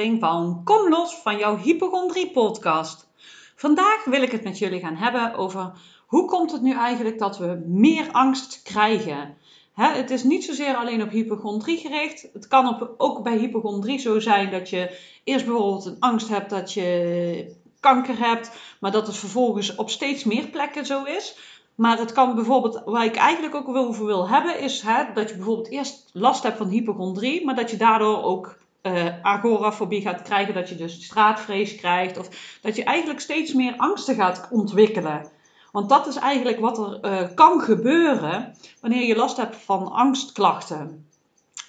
van 0.00 0.60
Kom 0.64 0.88
los 0.88 1.14
van 1.14 1.38
jouw 1.38 1.56
hypochondrie 1.56 2.30
podcast. 2.30 3.08
Vandaag 3.56 4.04
wil 4.04 4.22
ik 4.22 4.30
het 4.30 4.44
met 4.44 4.58
jullie 4.58 4.80
gaan 4.80 4.96
hebben 4.96 5.34
over 5.34 5.72
hoe 6.06 6.24
komt 6.24 6.52
het 6.52 6.62
nu 6.62 6.72
eigenlijk 6.72 7.18
dat 7.18 7.38
we 7.38 7.62
meer 7.66 8.08
angst 8.12 8.62
krijgen. 8.62 9.36
het 9.74 10.10
is 10.10 10.22
niet 10.22 10.44
zozeer 10.44 10.74
alleen 10.74 11.02
op 11.02 11.10
hypochondrie 11.10 11.78
gericht. 11.78 12.28
Het 12.32 12.48
kan 12.48 12.68
op, 12.68 12.94
ook 12.96 13.22
bij 13.22 13.36
hypochondrie 13.36 13.98
zo 13.98 14.20
zijn 14.20 14.50
dat 14.50 14.70
je 14.70 14.98
eerst 15.24 15.44
bijvoorbeeld 15.44 15.84
een 15.84 16.00
angst 16.00 16.28
hebt 16.28 16.50
dat 16.50 16.72
je 16.72 17.56
kanker 17.80 18.18
hebt, 18.18 18.50
maar 18.80 18.92
dat 18.92 19.06
het 19.06 19.16
vervolgens 19.16 19.74
op 19.74 19.90
steeds 19.90 20.24
meer 20.24 20.46
plekken 20.46 20.86
zo 20.86 21.04
is. 21.04 21.38
Maar 21.74 21.98
het 21.98 22.12
kan 22.12 22.34
bijvoorbeeld, 22.34 22.82
waar 22.84 23.04
ik 23.04 23.16
eigenlijk 23.16 23.54
ook 23.54 23.68
over 23.68 24.06
wil 24.06 24.28
hebben, 24.28 24.60
is 24.60 24.84
dat 25.14 25.28
je 25.28 25.36
bijvoorbeeld 25.36 25.70
eerst 25.70 26.10
last 26.12 26.42
hebt 26.42 26.58
van 26.58 26.68
hypochondrie, 26.68 27.44
maar 27.44 27.56
dat 27.56 27.70
je 27.70 27.76
daardoor 27.76 28.22
ook 28.22 28.58
uh, 28.82 29.22
agorafobie 29.22 30.00
gaat 30.00 30.22
krijgen, 30.22 30.54
dat 30.54 30.68
je 30.68 30.74
dus 30.74 31.04
straatvrees 31.04 31.74
krijgt, 31.74 32.18
of 32.18 32.28
dat 32.62 32.76
je 32.76 32.84
eigenlijk 32.84 33.20
steeds 33.20 33.52
meer 33.52 33.74
angsten 33.76 34.14
gaat 34.14 34.48
ontwikkelen. 34.50 35.30
Want 35.72 35.88
dat 35.88 36.06
is 36.06 36.16
eigenlijk 36.16 36.60
wat 36.60 36.78
er 36.78 36.98
uh, 37.02 37.28
kan 37.34 37.60
gebeuren 37.60 38.56
wanneer 38.80 39.06
je 39.06 39.16
last 39.16 39.36
hebt 39.36 39.56
van 39.56 39.92
angstklachten. 39.92 41.08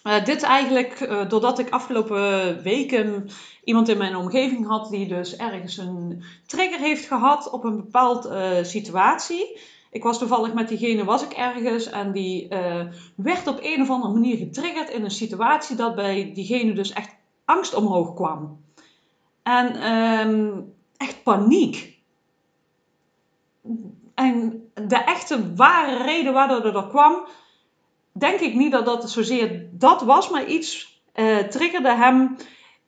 Uh, 0.04 0.26
dit 0.26 0.44
eigenlijk 0.44 1.10
doordat 1.30 1.60
ik 1.60 1.70
afgelopen 1.70 2.62
weken 2.64 3.30
iemand 3.64 3.90
in 3.90 3.98
mijn 3.98 4.16
omgeving 4.16 4.68
had 4.68 4.90
die 4.90 5.08
dus 5.08 5.36
ergens 5.36 5.78
een 5.78 6.23
trigger 6.46 6.80
heeft 6.80 7.08
gehad 7.08 7.50
op 7.50 7.64
een 7.64 7.75
bepaalde 7.75 8.59
situatie. 8.64 9.59
Ik 9.92 10.03
was 10.03 10.17
toevallig 10.17 10.53
met 10.53 10.67
diegene, 10.67 11.03
was 11.03 11.23
ik 11.23 11.31
ergens 11.31 11.89
en 11.89 12.11
die 12.11 12.47
uh, 12.50 12.86
werd 13.16 13.47
op 13.47 13.59
een 13.61 13.81
of 13.81 13.89
andere 13.89 14.14
manier 14.14 14.38
getriggerd 14.38 14.89
in 14.89 15.03
een 15.03 15.11
situatie 15.11 15.75
dat 15.75 15.95
bij 15.95 16.31
diegene 16.34 16.73
dus 16.73 16.94
echt 16.94 17.16
angst 17.45 17.73
omhoog 17.73 18.14
kwam. 18.14 18.64
En 19.44 19.92
um, 19.92 20.73
echt 20.97 21.23
paniek. 21.23 22.00
En 24.14 24.69
de 24.73 24.95
echte 24.95 25.56
ware 25.56 26.03
reden 26.03 26.34
waardoor 26.34 26.72
dat 26.72 26.89
kwam, 26.89 27.28
denk 28.12 28.39
ik 28.39 28.53
niet 28.53 28.72
dat 28.72 28.86
dat 28.86 29.12
zozeer 29.12 29.69
dat 29.72 30.02
was, 30.02 30.30
maar 30.30 30.45
iets 30.45 31.02
uh, 31.16 31.38
triggerde 31.38 31.95
hem 31.95 32.36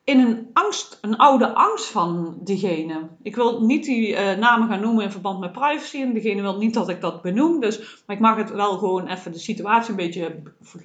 in 0.03 0.19
een 0.19 0.49
angst, 0.53 0.97
een 1.01 1.17
oude 1.17 1.53
angst 1.53 1.85
van 1.85 2.37
diegene. 2.41 3.07
Ik 3.21 3.35
wil 3.35 3.61
niet 3.61 3.85
die 3.85 4.07
uh, 4.07 4.37
namen 4.37 4.67
gaan 4.67 4.81
noemen 4.81 5.03
in 5.03 5.11
verband 5.11 5.39
met 5.39 5.51
privacy. 5.51 6.01
En 6.01 6.13
degene 6.13 6.41
wil 6.41 6.57
niet 6.57 6.73
dat 6.73 6.89
ik 6.89 7.01
dat 7.01 7.21
benoem. 7.21 7.59
Dus, 7.59 8.03
maar 8.05 8.15
ik 8.15 8.21
mag 8.21 8.35
het 8.35 8.51
wel 8.51 8.77
gewoon 8.77 9.07
even 9.07 9.31
de 9.31 9.39
situatie 9.39 9.89
een 9.89 9.95
beetje 9.95 10.41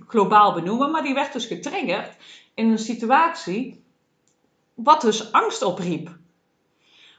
globaal 0.07 0.55
benoemen. 0.55 0.91
Maar 0.91 1.03
die 1.03 1.15
werd 1.15 1.33
dus 1.33 1.47
getriggerd 1.47 2.17
in 2.55 2.71
een 2.71 2.79
situatie 2.79 3.83
wat 4.75 5.01
dus 5.01 5.33
angst 5.33 5.63
opriep. 5.63 6.17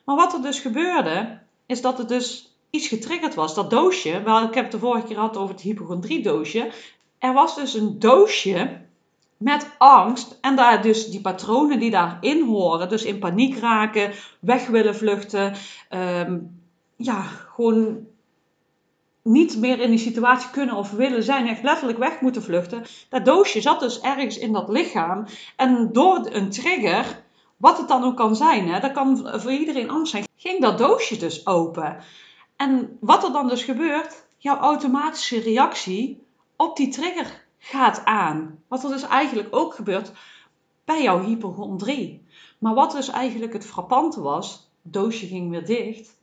Maar 0.06 0.16
wat 0.16 0.34
er 0.34 0.42
dus 0.42 0.60
gebeurde, 0.60 1.40
is 1.66 1.82
dat 1.82 1.98
het 1.98 2.08
dus 2.08 2.58
iets 2.70 2.88
getriggerd 2.88 3.36
was. 3.36 3.56
Dat 3.56 3.70
doosje, 3.70 4.22
wel, 4.24 4.44
ik 4.44 4.54
heb 4.54 4.64
het 4.64 4.72
de 4.72 4.80
vorige 4.80 5.06
keer 5.06 5.16
gehad 5.16 5.38
over 5.38 5.56
het 5.56 5.64
hypochondrie 5.64 6.24
doosje. 6.24 6.72
Er 7.18 7.34
was 7.34 7.56
dus 7.56 7.74
een 7.74 8.00
doosje 8.00 8.88
met 9.40 9.70
angst 9.78 10.38
en 10.42 10.56
daar 10.56 10.82
dus 10.82 11.08
die 11.10 11.22
patronen 11.22 11.80
die 11.80 11.92
daarin 11.92 12.46
horen, 12.46 12.90
dus 12.90 13.04
in 13.04 13.20
paniek 13.20 13.58
raken, 13.60 14.12
weg 14.40 14.68
willen 14.68 14.96
vluchten, 14.96 15.54
um, 15.90 16.62
ja, 16.96 17.22
gewoon 17.22 18.08
niet 19.24 19.58
meer 19.58 19.80
in 19.80 19.90
die 19.90 20.00
situatie 20.00 20.50
kunnen 20.50 20.76
of 20.76 20.92
willen 20.92 21.24
zijn, 21.24 21.48
echt 21.48 21.64
letterlijk 21.64 21.98
weg 21.98 22.22
moeten 22.22 22.44
vluchten. 22.44 22.84
Dat 23.10 23.26
doosje 23.26 23.62
zat 23.62 23.80
dus 23.80 24.02
ergens 24.02 24.38
in 24.38 24.54
dat 24.54 24.70
lichaam 24.70 25.26
en 25.56 25.90
door 25.92 26.28
een 26.30 26.50
trigger, 26.50 27.24
wat 27.58 27.78
het 27.78 27.88
dan 27.88 28.04
ook 28.04 28.18
kan 28.18 28.36
zijn, 28.36 28.70
hè, 28.70 28.80
dat 28.80 28.92
kan 28.92 29.32
voor 29.34 29.52
iedereen 29.52 29.90
anders 29.90 30.10
zijn, 30.10 30.24
ging 30.36 30.62
dat 30.62 30.78
doosje 30.78 31.18
dus 31.18 31.46
open. 31.46 31.98
En 32.56 32.98
wat 33.00 33.24
er 33.24 33.32
dan 33.32 33.48
dus 33.48 33.64
gebeurt, 33.64 34.26
jouw 34.38 34.58
automatische 34.58 35.40
reactie 35.40 36.24
op 36.56 36.78
die 36.78 36.88
trigger 36.88 37.48
gaat 37.60 38.06
aan. 38.06 38.64
Wat 38.68 38.84
er 38.84 38.90
dus 38.90 39.04
eigenlijk 39.04 39.56
ook 39.56 39.74
gebeurt 39.74 40.12
bij 40.86 41.04
jouw 41.04 41.24
hypochondrie. 41.24 42.28
Maar 42.58 42.74
wat 42.74 42.92
dus 42.92 43.10
eigenlijk 43.10 43.54
het 43.54 43.66
frappante 43.66 44.22
was, 44.22 44.70
het 44.84 44.94
doosje 44.94 45.28
ging 45.28 45.50
weer 45.50 45.66
dicht. 45.66 46.18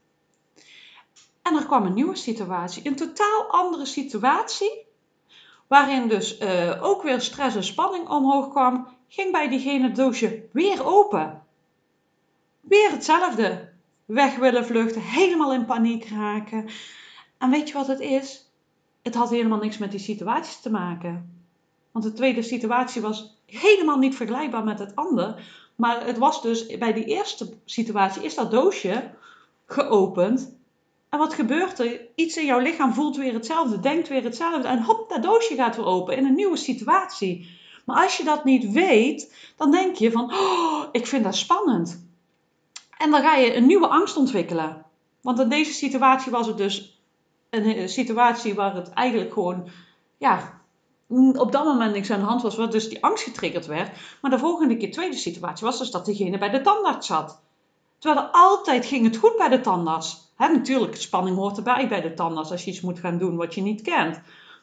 En 1.41 1.55
er 1.55 1.65
kwam 1.65 1.85
een 1.85 1.93
nieuwe 1.93 2.15
situatie, 2.15 2.87
een 2.87 2.95
totaal 2.95 3.45
andere 3.49 3.85
situatie, 3.85 4.85
waarin 5.67 6.07
dus 6.07 6.39
uh, 6.39 6.83
ook 6.83 7.03
weer 7.03 7.21
stress 7.21 7.55
en 7.55 7.63
spanning 7.63 8.09
omhoog 8.09 8.49
kwam, 8.49 8.87
ging 9.07 9.31
bij 9.31 9.49
diegene 9.49 9.83
het 9.83 9.95
doosje 9.95 10.47
weer 10.51 10.85
open. 10.85 11.43
Weer 12.61 12.91
hetzelfde. 12.91 13.75
Weg 14.05 14.35
willen 14.35 14.65
vluchten, 14.65 15.01
helemaal 15.01 15.53
in 15.53 15.65
paniek 15.65 16.09
raken. 16.09 16.69
En 17.37 17.49
weet 17.49 17.67
je 17.67 17.73
wat 17.73 17.87
het 17.87 17.99
is? 17.99 18.46
Het 19.07 19.15
had 19.15 19.29
helemaal 19.29 19.57
niks 19.57 19.77
met 19.77 19.91
die 19.91 19.99
situaties 19.99 20.59
te 20.59 20.69
maken. 20.69 21.41
Want 21.91 22.05
de 22.05 22.13
tweede 22.13 22.41
situatie 22.41 23.01
was 23.01 23.35
helemaal 23.45 23.97
niet 23.97 24.15
vergelijkbaar 24.15 24.63
met 24.63 24.79
het 24.79 24.95
andere. 24.95 25.35
Maar 25.75 26.05
het 26.05 26.17
was 26.17 26.41
dus 26.41 26.77
bij 26.77 26.93
die 26.93 27.05
eerste 27.05 27.53
situatie, 27.65 28.23
is 28.23 28.35
dat 28.35 28.51
doosje 28.51 29.11
geopend. 29.65 30.55
En 31.09 31.19
wat 31.19 31.33
gebeurt 31.33 31.79
er? 31.79 32.01
Iets 32.15 32.37
in 32.37 32.45
jouw 32.45 32.59
lichaam 32.59 32.93
voelt 32.93 33.15
weer 33.15 33.33
hetzelfde, 33.33 33.79
denkt 33.79 34.07
weer 34.07 34.23
hetzelfde. 34.23 34.67
En 34.67 34.83
hop, 34.83 35.09
dat 35.09 35.23
doosje 35.23 35.55
gaat 35.55 35.75
weer 35.75 35.85
open 35.85 36.17
in 36.17 36.25
een 36.25 36.35
nieuwe 36.35 36.57
situatie. 36.57 37.49
Maar 37.85 38.03
als 38.03 38.17
je 38.17 38.23
dat 38.23 38.43
niet 38.43 38.71
weet, 38.71 39.33
dan 39.55 39.71
denk 39.71 39.95
je 39.95 40.11
van, 40.11 40.33
oh, 40.33 40.83
ik 40.91 41.07
vind 41.07 41.23
dat 41.23 41.35
spannend. 41.35 42.05
En 42.97 43.11
dan 43.11 43.21
ga 43.21 43.35
je 43.35 43.55
een 43.55 43.65
nieuwe 43.65 43.87
angst 43.87 44.17
ontwikkelen. 44.17 44.85
Want 45.21 45.39
in 45.39 45.49
deze 45.49 45.73
situatie 45.73 46.31
was 46.31 46.47
het 46.47 46.57
dus 46.57 46.96
een 47.49 47.89
situatie 47.89 48.55
waar 48.55 48.75
het 48.75 48.89
eigenlijk 48.89 49.33
gewoon, 49.33 49.69
ja, 50.17 50.61
op 51.33 51.51
dat 51.51 51.65
moment 51.65 51.93
niks 51.93 52.11
aan 52.11 52.19
de 52.19 52.25
hand 52.25 52.41
was, 52.41 52.55
waar 52.55 52.69
dus 52.69 52.89
die 52.89 53.03
angst 53.03 53.23
getriggerd 53.23 53.65
werd. 53.65 53.97
Maar 54.21 54.31
de 54.31 54.39
volgende 54.39 54.77
keer, 54.77 54.91
tweede 54.91 55.15
situatie, 55.15 55.65
was 55.65 55.77
dus 55.77 55.91
dat 55.91 56.05
diegene 56.05 56.37
bij 56.37 56.49
de 56.49 56.61
tandarts 56.61 57.07
zat. 57.07 57.41
Terwijl 57.99 58.25
er 58.25 58.31
altijd 58.31 58.85
ging 58.85 59.05
het 59.05 59.17
goed 59.17 59.37
bij 59.37 59.49
de 59.49 59.61
tandarts. 59.61 60.33
Natuurlijk, 60.37 60.95
spanning 60.95 61.37
hoort 61.37 61.57
erbij 61.57 61.87
bij 61.87 62.01
de 62.01 62.13
tandarts 62.13 62.51
als 62.51 62.63
je 62.63 62.71
iets 62.71 62.81
moet 62.81 62.99
gaan 62.99 63.17
doen 63.17 63.35
wat 63.35 63.55
je 63.55 63.61
niet 63.61 63.81
kent. 63.81 64.21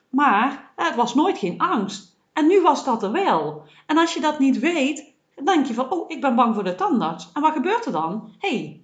Maar 0.09 0.73
het 0.77 0.95
was 0.95 1.15
nooit 1.15 1.39
geen 1.39 1.59
angst. 1.59 2.17
En 2.33 2.47
nu 2.47 2.63
was 2.63 2.85
dat 2.85 3.03
er 3.03 3.13
wel. 3.13 3.63
En 3.87 3.99
als 3.99 4.15
je 4.15 4.21
dat 4.21 4.39
niet 4.39 4.59
weet, 4.59 5.15
dan 5.35 5.45
denk 5.45 5.67
je 5.67 5.75
van, 5.75 5.91
oh, 5.91 6.11
ik 6.11 6.21
ben 6.21 6.35
bang 6.35 6.55
voor 6.55 6.65
de 6.65 6.75
tandarts. 6.75 7.31
En 7.33 7.43
wat 7.43 7.53
gebeurt 7.53 7.87
er 7.87 7.93
dan? 7.93 8.33
Hey, 8.39 8.84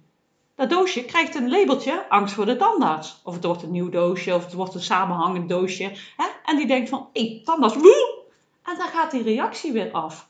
dat 0.61 0.69
doosje 0.69 1.05
krijgt 1.05 1.35
een 1.35 1.49
labeltje 1.49 2.09
angst 2.09 2.33
voor 2.33 2.45
de 2.45 2.55
tandarts. 2.55 3.21
Of 3.23 3.33
het 3.33 3.43
wordt 3.43 3.63
een 3.63 3.71
nieuw 3.71 3.89
doosje, 3.89 4.35
of 4.35 4.43
het 4.43 4.53
wordt 4.53 4.73
een 4.73 4.81
samenhangend 4.81 5.49
doosje. 5.49 5.91
Hè? 6.17 6.25
En 6.45 6.57
die 6.57 6.67
denkt 6.67 6.89
van, 6.89 7.09
hé, 7.13 7.41
tandarts, 7.43 7.75
woe! 7.75 8.23
En 8.63 8.77
dan 8.77 8.87
gaat 8.87 9.11
die 9.11 9.23
reactie 9.23 9.71
weer 9.71 9.91
af. 9.91 10.29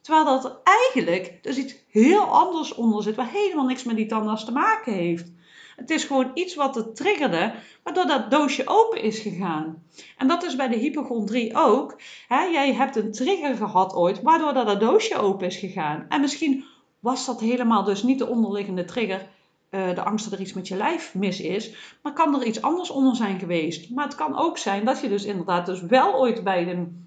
Terwijl 0.00 0.24
dat 0.24 0.44
er 0.44 0.56
eigenlijk 0.64 1.38
dus 1.42 1.56
iets 1.56 1.74
heel 1.88 2.22
anders 2.22 2.74
onder 2.74 3.02
zit, 3.02 3.16
wat 3.16 3.26
helemaal 3.26 3.66
niks 3.66 3.84
met 3.84 3.96
die 3.96 4.06
tandarts 4.06 4.44
te 4.44 4.52
maken 4.52 4.92
heeft. 4.92 5.32
Het 5.76 5.90
is 5.90 6.04
gewoon 6.04 6.30
iets 6.34 6.54
wat 6.54 6.74
het 6.74 6.96
triggerde, 6.96 7.54
waardoor 7.82 8.06
dat 8.06 8.30
doosje 8.30 8.62
open 8.66 9.02
is 9.02 9.18
gegaan. 9.18 9.82
En 10.16 10.28
dat 10.28 10.44
is 10.44 10.56
bij 10.56 10.68
de 10.68 10.76
hypochondrie 10.76 11.56
ook. 11.56 12.00
Hè? 12.28 12.42
Jij 12.42 12.74
hebt 12.74 12.96
een 12.96 13.12
trigger 13.12 13.56
gehad 13.56 13.94
ooit, 13.94 14.22
waardoor 14.22 14.52
dat, 14.52 14.66
dat 14.66 14.80
doosje 14.80 15.16
open 15.16 15.46
is 15.46 15.56
gegaan. 15.56 16.06
En 16.08 16.20
misschien 16.20 16.64
was 17.00 17.26
dat 17.26 17.40
helemaal 17.40 17.84
dus 17.84 18.02
niet 18.02 18.18
de 18.18 18.28
onderliggende 18.28 18.84
trigger, 18.84 19.28
uh, 19.70 19.94
de 19.94 20.02
angst 20.02 20.24
dat 20.24 20.34
er 20.34 20.44
iets 20.44 20.52
met 20.52 20.68
je 20.68 20.76
lijf 20.76 21.14
mis 21.14 21.40
is, 21.40 21.74
maar 22.02 22.12
kan 22.12 22.40
er 22.40 22.46
iets 22.46 22.62
anders 22.62 22.90
onder 22.90 23.16
zijn 23.16 23.38
geweest. 23.38 23.90
Maar 23.90 24.04
het 24.04 24.14
kan 24.14 24.38
ook 24.38 24.58
zijn 24.58 24.84
dat 24.84 25.00
je 25.00 25.08
dus 25.08 25.24
inderdaad 25.24 25.66
dus 25.66 25.82
wel 25.82 26.14
ooit 26.14 26.44
bij 26.44 26.70
een, 26.70 27.06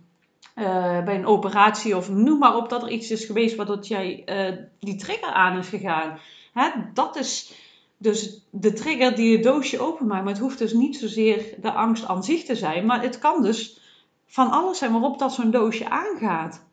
uh, 0.56 1.04
bij 1.04 1.15
een 1.15 1.25
operatie 1.25 1.98
of 1.98 2.10
noem 2.10 2.39
maar 2.39 2.56
op 2.56 2.69
dat 2.69 2.83
er 2.83 2.89
iets 2.89 3.12
is 3.12 3.25
geweest 3.25 3.56
waardoor 3.56 3.80
jij 3.80 4.24
uh, 4.25 4.57
die 4.80 4.95
trigger 4.95 5.31
aan 5.33 5.57
is 5.57 5.68
gegaan. 5.68 6.19
Hè, 6.54 6.69
dat 6.94 7.15
is 7.15 7.54
dus 7.98 8.42
de 8.50 8.74
trigger 8.74 9.15
die 9.15 9.31
je 9.31 9.39
doosje 9.39 9.80
openmaakt. 9.80 10.24
Maar 10.24 10.33
het 10.33 10.42
hoeft 10.42 10.57
dus 10.57 10.74
niet 10.74 10.98
zozeer 10.98 11.56
de 11.62 11.71
angst 11.71 12.06
aan 12.06 12.24
zich 12.24 12.44
te 12.44 12.56
zijn, 12.56 12.86
maar 12.86 13.01
het 13.01 13.19
kan 13.19 13.42
dus 13.42 13.81
van 14.25 14.51
alles 14.51 14.77
zijn 14.77 14.92
waarop 14.92 15.19
dat 15.19 15.33
zo'n 15.33 15.51
doosje 15.51 15.89
aangaat. 15.89 16.65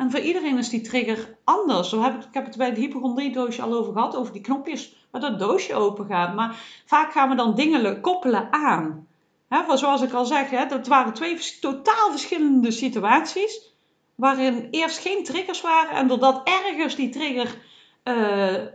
En 0.00 0.10
voor 0.10 0.20
iedereen 0.20 0.58
is 0.58 0.68
die 0.68 0.80
trigger 0.80 1.36
anders. 1.44 1.88
Zo 1.88 2.02
heb 2.02 2.14
ik, 2.14 2.24
ik 2.24 2.34
heb 2.34 2.44
het 2.44 2.56
bij 2.56 2.66
het 2.68 2.76
hypochondrie-doosje 2.76 3.62
al 3.62 3.72
over 3.72 3.92
gehad, 3.92 4.16
over 4.16 4.32
die 4.32 4.42
knopjes 4.42 5.06
waar 5.10 5.20
dat 5.20 5.38
doosje 5.38 5.74
open 5.74 6.06
gaat. 6.06 6.34
Maar 6.34 6.56
vaak 6.84 7.12
gaan 7.12 7.28
we 7.28 7.34
dan 7.34 7.54
dingen 7.54 8.00
koppelen 8.00 8.52
aan. 8.52 9.06
He, 9.48 9.76
zoals 9.76 10.02
ik 10.02 10.12
al 10.12 10.24
zeg, 10.24 10.50
hè, 10.50 10.66
dat 10.66 10.86
waren 10.86 11.12
twee 11.12 11.38
totaal 11.60 12.10
verschillende 12.10 12.70
situaties. 12.70 13.72
Waarin 14.14 14.68
eerst 14.70 14.98
geen 14.98 15.24
triggers 15.24 15.60
waren. 15.60 15.96
En 15.96 16.08
doordat 16.08 16.40
ergens 16.44 16.94
die 16.94 17.08
trigger 17.08 17.56
uh, 18.04 18.66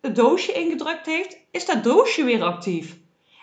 het 0.00 0.16
doosje 0.16 0.52
ingedrukt 0.52 1.06
heeft, 1.06 1.38
is 1.50 1.66
dat 1.66 1.84
doosje 1.84 2.24
weer 2.24 2.42
actief. 2.42 2.96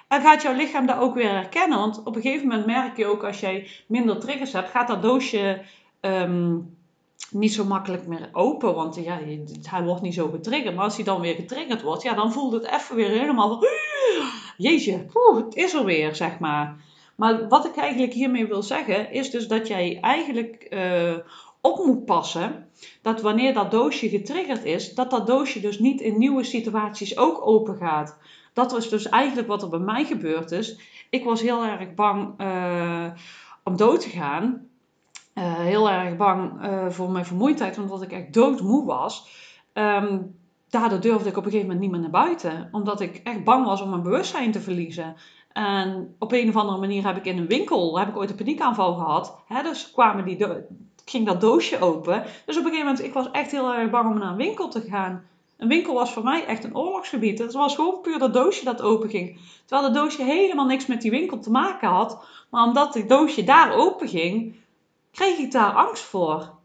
En 0.07 0.21
gaat 0.21 0.41
jouw 0.41 0.53
lichaam 0.53 0.85
dat 0.85 0.97
ook 0.97 1.13
weer 1.13 1.31
herkennen. 1.31 1.79
Want 1.79 2.03
op 2.03 2.15
een 2.15 2.21
gegeven 2.21 2.47
moment 2.47 2.65
merk 2.65 2.97
je 2.97 3.06
ook 3.06 3.24
als 3.24 3.39
jij 3.39 3.67
minder 3.88 4.19
triggers 4.19 4.53
hebt, 4.53 4.69
gaat 4.69 4.88
dat 4.88 5.01
doosje 5.01 5.62
um, 6.01 6.79
niet 7.31 7.53
zo 7.53 7.65
makkelijk 7.65 8.07
meer 8.07 8.29
open, 8.31 8.75
want 8.75 8.95
ja, 8.95 9.19
hij 9.61 9.83
wordt 9.83 10.01
niet 10.01 10.13
zo 10.13 10.27
getriggerd. 10.27 10.75
Maar 10.75 10.83
als 10.83 10.95
hij 10.95 11.05
dan 11.05 11.21
weer 11.21 11.35
getriggerd 11.35 11.81
wordt, 11.81 12.03
ja, 12.03 12.13
dan 12.13 12.33
voelt 12.33 12.53
het 12.53 12.65
even 12.65 12.95
weer 12.95 13.09
helemaal 13.09 13.49
van, 13.49 13.67
jeetje, 14.57 15.05
poeh, 15.13 15.45
het 15.45 15.55
is 15.55 15.73
er 15.73 15.85
weer, 15.85 16.15
zeg 16.15 16.39
maar. 16.39 16.75
Maar 17.15 17.47
wat 17.47 17.65
ik 17.65 17.75
eigenlijk 17.75 18.13
hiermee 18.13 18.47
wil 18.47 18.63
zeggen, 18.63 19.11
is 19.11 19.29
dus 19.29 19.47
dat 19.47 19.67
jij 19.67 19.97
eigenlijk 20.01 20.67
uh, 20.69 21.17
op 21.61 21.85
moet 21.85 22.05
passen 22.05 22.69
dat 23.01 23.21
wanneer 23.21 23.53
dat 23.53 23.71
doosje 23.71 24.09
getriggerd 24.09 24.65
is, 24.65 24.93
dat 24.93 25.09
dat 25.11 25.27
doosje 25.27 25.59
dus 25.59 25.79
niet 25.79 26.01
in 26.01 26.17
nieuwe 26.17 26.43
situaties 26.43 27.17
ook 27.17 27.47
open 27.47 27.77
gaat. 27.77 28.17
Dat 28.53 28.71
was 28.71 28.89
dus 28.89 29.09
eigenlijk 29.09 29.47
wat 29.47 29.63
er 29.63 29.69
bij 29.69 29.79
mij 29.79 30.05
gebeurd 30.05 30.51
is. 30.51 30.79
Ik 31.09 31.23
was 31.23 31.41
heel 31.41 31.63
erg 31.63 31.93
bang 31.93 32.41
uh, 32.41 33.05
om 33.63 33.77
dood 33.77 34.01
te 34.01 34.09
gaan. 34.09 34.69
Uh, 35.41 35.53
heel 35.53 35.89
erg 35.89 36.17
bang 36.17 36.63
uh, 36.63 36.89
voor 36.89 37.11
mijn 37.11 37.25
vermoeidheid, 37.25 37.77
omdat 37.77 38.01
ik 38.01 38.11
echt 38.11 38.33
doodmoe 38.33 38.85
was. 38.85 39.27
Um, 39.73 40.35
daardoor 40.69 40.99
durfde 40.99 41.29
ik 41.29 41.38
op 41.38 41.45
een 41.45 41.51
gegeven 41.51 41.67
moment 41.67 41.79
niet 41.79 41.91
meer 41.91 42.11
naar 42.11 42.25
buiten. 42.25 42.69
Omdat 42.71 43.01
ik 43.01 43.21
echt 43.23 43.43
bang 43.43 43.65
was 43.65 43.81
om 43.81 43.89
mijn 43.89 44.01
bewustzijn 44.01 44.51
te 44.51 44.61
verliezen. 44.61 45.15
En 45.53 46.15
op 46.19 46.31
een 46.31 46.49
of 46.49 46.55
andere 46.55 46.77
manier 46.77 47.05
heb 47.05 47.17
ik 47.17 47.25
in 47.25 47.38
een 47.38 47.47
winkel, 47.47 47.99
heb 47.99 48.07
ik 48.07 48.17
ooit 48.17 48.29
een 48.29 48.35
paniekaanval 48.35 48.93
gehad. 48.93 49.38
Hè, 49.47 49.63
dus 49.63 49.91
kwamen 49.91 50.25
die 50.25 50.47
ging 51.05 51.25
dat 51.25 51.41
doosje 51.41 51.79
open. 51.79 52.23
Dus 52.45 52.57
op 52.57 52.65
een 52.65 52.71
gegeven 52.71 52.85
moment, 52.85 53.03
ik 53.03 53.13
was 53.13 53.31
echt 53.31 53.51
heel 53.51 53.73
erg 53.73 53.89
bang 53.89 54.09
om 54.09 54.17
naar 54.17 54.31
een 54.31 54.38
winkel 54.38 54.67
te 54.69 54.81
gaan. 54.81 55.23
Een 55.57 55.67
winkel 55.67 55.93
was 55.93 56.11
voor 56.11 56.23
mij 56.23 56.45
echt 56.45 56.63
een 56.63 56.75
oorlogsgebied. 56.75 57.39
Het 57.39 57.53
was 57.53 57.75
gewoon 57.75 58.01
puur 58.01 58.19
dat 58.19 58.33
doosje 58.33 58.63
dat 58.63 58.81
open 58.81 59.09
ging. 59.09 59.39
Terwijl 59.65 59.91
dat 59.91 60.03
doosje 60.03 60.23
helemaal 60.23 60.65
niks 60.65 60.85
met 60.85 61.01
die 61.01 61.11
winkel 61.11 61.39
te 61.39 61.51
maken 61.51 61.89
had. 61.89 62.25
Maar 62.49 62.63
omdat 62.63 62.93
het 62.93 63.09
doosje 63.09 63.43
daar 63.43 63.73
open 63.73 64.07
ging, 64.07 64.55
kreeg 65.11 65.37
ik 65.37 65.51
daar 65.51 65.73
angst 65.73 66.03
voor. 66.03 66.59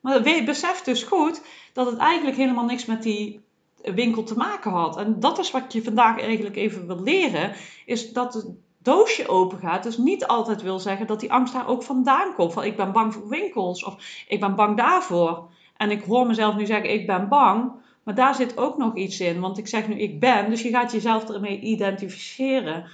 Maar 0.00 0.22
besef 0.22 0.82
dus 0.82 1.02
goed 1.02 1.42
dat 1.72 1.86
het 1.86 1.98
eigenlijk 1.98 2.36
helemaal 2.36 2.64
niks 2.64 2.84
met 2.84 3.02
die 3.02 3.40
winkel 3.82 4.22
te 4.22 4.36
maken 4.36 4.70
had. 4.70 4.96
En 4.96 5.20
dat 5.20 5.38
is 5.38 5.50
wat 5.50 5.72
je 5.72 5.82
vandaag 5.82 6.20
eigenlijk 6.20 6.56
even 6.56 6.86
wil 6.86 7.02
leren. 7.02 7.52
Is 7.86 8.12
dat 8.12 8.34
het 8.34 8.46
doosje 8.78 9.28
open 9.28 9.58
gaat. 9.58 9.82
Dus 9.82 9.96
niet 9.96 10.26
altijd 10.26 10.62
wil 10.62 10.78
zeggen 10.78 11.06
dat 11.06 11.20
die 11.20 11.32
angst 11.32 11.52
daar 11.52 11.68
ook 11.68 11.82
vandaan 11.82 12.34
komt. 12.34 12.52
Van 12.52 12.64
ik 12.64 12.76
ben 12.76 12.92
bang 12.92 13.14
voor 13.14 13.28
winkels. 13.28 13.84
Of 13.84 14.24
ik 14.28 14.40
ben 14.40 14.54
bang 14.54 14.76
daarvoor. 14.76 15.48
En 15.76 15.90
ik 15.90 16.02
hoor 16.02 16.26
mezelf 16.26 16.56
nu 16.56 16.66
zeggen 16.66 16.92
ik 16.92 17.06
ben 17.06 17.28
bang. 17.28 17.72
Maar 18.02 18.14
daar 18.14 18.34
zit 18.34 18.56
ook 18.56 18.76
nog 18.76 18.96
iets 18.96 19.20
in. 19.20 19.40
Want 19.40 19.58
ik 19.58 19.66
zeg 19.66 19.88
nu 19.88 19.98
ik 19.98 20.20
ben. 20.20 20.50
Dus 20.50 20.62
je 20.62 20.70
gaat 20.70 20.92
jezelf 20.92 21.28
ermee 21.28 21.60
identificeren. 21.60 22.84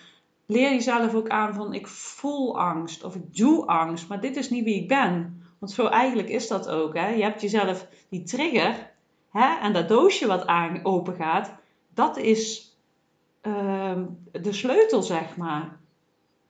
Leer 0.51 0.71
jezelf 0.71 1.15
ook 1.15 1.29
aan 1.29 1.55
van 1.55 1.75
ik 1.75 1.87
voel 1.87 2.61
angst. 2.61 3.05
Of 3.05 3.15
ik 3.15 3.37
doe 3.37 3.67
angst. 3.67 4.09
Maar 4.09 4.21
dit 4.21 4.37
is 4.37 4.51
niet 4.51 4.65
wie 4.65 4.83
ik 4.83 4.89
ben. 4.89 5.43
Want 5.59 5.73
zo 5.73 5.87
eigenlijk 5.87 6.29
is 6.29 6.49
dat 6.49 6.69
ook. 6.69 6.95
Hè? 6.95 7.09
Je 7.09 7.23
hebt 7.23 7.41
jezelf 7.41 7.87
die 8.09 8.23
trigger. 8.23 8.91
Hè? 9.31 9.59
En 9.61 9.73
dat 9.73 9.89
doosje 9.89 10.27
wat 10.27 10.47
aan, 10.47 10.85
open 10.85 11.15
gaat. 11.15 11.55
Dat 11.95 12.17
is 12.17 12.73
uh, 13.43 14.03
de 14.33 14.53
sleutel, 14.53 15.03
zeg 15.03 15.37
maar. 15.37 15.79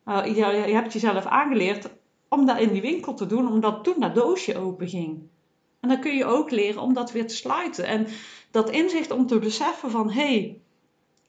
Uh, 0.06 0.24
je, 0.24 0.46
je, 0.66 0.74
hebt 0.74 0.92
jezelf 0.92 1.26
aangeleerd 1.26 1.90
om 2.28 2.46
dat 2.46 2.58
in 2.58 2.72
die 2.72 2.82
winkel 2.82 3.14
te 3.14 3.26
doen. 3.26 3.48
Omdat 3.48 3.84
toen 3.84 4.00
dat 4.00 4.14
doosje 4.14 4.58
open 4.58 4.88
ging. 4.88 5.22
En 5.80 5.88
dan 5.88 6.00
kun 6.00 6.16
je 6.16 6.24
ook 6.24 6.50
leren 6.50 6.82
om 6.82 6.94
dat 6.94 7.12
weer 7.12 7.26
te 7.26 7.36
sluiten. 7.36 7.84
En 7.84 8.06
dat 8.50 8.70
inzicht 8.70 9.10
om 9.10 9.26
te 9.26 9.38
beseffen 9.38 9.90
van... 9.90 10.10
Hé, 10.10 10.20
hey, 10.20 10.60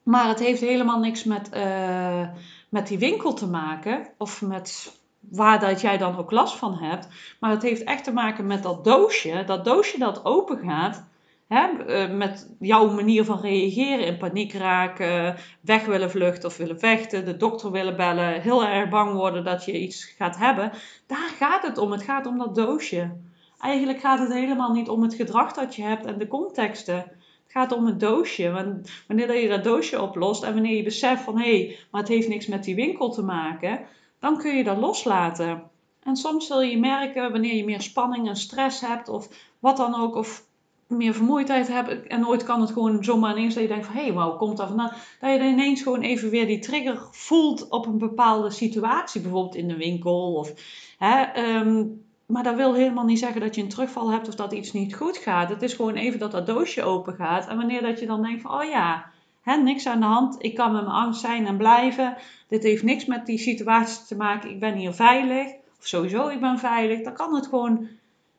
maar 0.03 0.27
het 0.27 0.39
heeft 0.39 0.61
helemaal 0.61 0.99
niks 0.99 1.23
met, 1.23 1.49
uh, 1.53 2.27
met 2.69 2.87
die 2.87 2.99
winkel 2.99 3.33
te 3.33 3.47
maken. 3.47 4.07
Of 4.17 4.41
met 4.41 4.97
waar 5.19 5.59
dat 5.59 5.81
jij 5.81 5.97
dan 5.97 6.17
ook 6.17 6.31
last 6.31 6.55
van 6.55 6.77
hebt. 6.77 7.07
Maar 7.39 7.51
het 7.51 7.61
heeft 7.61 7.83
echt 7.83 8.03
te 8.03 8.11
maken 8.11 8.47
met 8.47 8.63
dat 8.63 8.83
doosje. 8.83 9.43
Dat 9.45 9.65
doosje 9.65 9.97
dat 9.97 10.25
open 10.25 10.57
gaat. 10.57 11.07
Hè, 11.47 11.67
eh, 11.67 12.15
met 12.15 12.55
jouw 12.59 12.89
manier 12.93 13.25
van 13.25 13.41
reageren, 13.41 14.05
in 14.05 14.17
paniek 14.17 14.53
raken, 14.53 15.35
weg 15.61 15.85
willen 15.85 16.11
vluchten 16.11 16.49
of 16.49 16.57
willen 16.57 16.79
vechten, 16.79 17.25
de 17.25 17.37
dokter 17.37 17.71
willen 17.71 17.95
bellen, 17.95 18.41
heel 18.41 18.65
erg 18.65 18.89
bang 18.89 19.13
worden 19.13 19.43
dat 19.43 19.65
je 19.65 19.79
iets 19.79 20.03
gaat 20.05 20.37
hebben. 20.37 20.71
Daar 21.07 21.29
gaat 21.37 21.61
het 21.61 21.77
om. 21.77 21.91
Het 21.91 22.03
gaat 22.03 22.25
om 22.25 22.37
dat 22.37 22.55
doosje. 22.55 23.11
Eigenlijk 23.59 23.99
gaat 23.99 24.19
het 24.19 24.33
helemaal 24.33 24.71
niet 24.71 24.89
om 24.89 25.01
het 25.01 25.13
gedrag 25.13 25.53
dat 25.53 25.75
je 25.75 25.83
hebt 25.83 26.05
en 26.05 26.17
de 26.17 26.27
contexten. 26.27 27.11
Gaat 27.51 27.71
om 27.71 27.85
het 27.85 27.99
doosje. 27.99 28.51
Want 28.51 28.89
wanneer 29.07 29.41
je 29.41 29.47
dat 29.47 29.63
doosje 29.63 30.01
oplost 30.01 30.43
en 30.43 30.53
wanneer 30.53 30.75
je 30.75 30.83
beseft 30.83 31.23
van 31.23 31.37
hé, 31.37 31.65
hey, 31.65 31.77
maar 31.91 32.01
het 32.01 32.09
heeft 32.09 32.27
niks 32.27 32.47
met 32.47 32.63
die 32.63 32.75
winkel 32.75 33.09
te 33.09 33.21
maken, 33.21 33.79
dan 34.19 34.37
kun 34.37 34.57
je 34.57 34.63
dat 34.63 34.77
loslaten. 34.77 35.63
En 36.03 36.15
soms 36.15 36.47
zul 36.47 36.61
je 36.61 36.79
merken 36.79 37.31
wanneer 37.31 37.55
je 37.55 37.65
meer 37.65 37.81
spanning 37.81 38.27
en 38.27 38.35
stress 38.35 38.81
hebt 38.81 39.09
of 39.09 39.29
wat 39.59 39.77
dan 39.77 39.95
ook, 39.95 40.15
of 40.15 40.47
meer 40.87 41.13
vermoeidheid 41.13 41.67
hebt 41.67 42.07
en 42.07 42.27
ooit 42.27 42.43
kan 42.43 42.61
het 42.61 42.71
gewoon 42.71 43.03
zomaar 43.03 43.37
ineens 43.37 43.53
dat 43.53 43.63
je 43.63 43.69
denkt 43.69 43.85
van 43.85 43.95
hé, 43.95 44.13
hey, 44.13 44.37
komt 44.37 44.57
dat 44.57 44.67
vandaan? 44.67 44.93
Dat 45.19 45.33
je 45.33 45.47
ineens 45.47 45.81
gewoon 45.81 46.01
even 46.01 46.29
weer 46.29 46.47
die 46.47 46.59
trigger 46.59 47.07
voelt 47.11 47.69
op 47.69 47.85
een 47.85 47.97
bepaalde 47.97 48.49
situatie, 48.49 49.21
bijvoorbeeld 49.21 49.55
in 49.55 49.67
de 49.67 49.77
winkel 49.77 50.33
of 50.33 50.53
hè, 50.97 51.43
um, 51.57 52.03
maar 52.29 52.43
dat 52.43 52.55
wil 52.55 52.73
helemaal 52.73 53.05
niet 53.05 53.19
zeggen 53.19 53.41
dat 53.41 53.55
je 53.55 53.61
een 53.61 53.69
terugval 53.69 54.11
hebt 54.11 54.27
of 54.27 54.35
dat 54.35 54.53
iets 54.53 54.71
niet 54.71 54.95
goed 54.95 55.17
gaat. 55.17 55.49
Het 55.49 55.61
is 55.61 55.73
gewoon 55.73 55.95
even 55.95 56.19
dat 56.19 56.31
dat 56.31 56.47
doosje 56.47 56.83
open 56.83 57.13
gaat. 57.13 57.47
En 57.47 57.57
wanneer 57.57 57.81
dat 57.81 57.99
je 57.99 58.05
dan 58.05 58.21
denkt 58.21 58.41
van, 58.41 58.61
oh 58.61 58.63
ja, 58.63 59.05
hè, 59.41 59.55
niks 59.55 59.87
aan 59.87 59.99
de 59.99 60.05
hand. 60.05 60.35
Ik 60.43 60.55
kan 60.55 60.71
met 60.71 60.81
mijn 60.81 60.95
angst 60.95 61.21
zijn 61.21 61.47
en 61.47 61.57
blijven. 61.57 62.17
Dit 62.47 62.63
heeft 62.63 62.83
niks 62.83 63.05
met 63.05 63.25
die 63.25 63.37
situatie 63.37 64.05
te 64.05 64.15
maken. 64.15 64.49
Ik 64.49 64.59
ben 64.59 64.73
hier 64.75 64.93
veilig. 64.93 65.47
Of 65.79 65.87
sowieso, 65.87 66.27
ik 66.27 66.39
ben 66.39 66.59
veilig. 66.59 67.01
Dan 67.01 67.13
kan 67.13 67.35
het 67.35 67.47
gewoon 67.47 67.87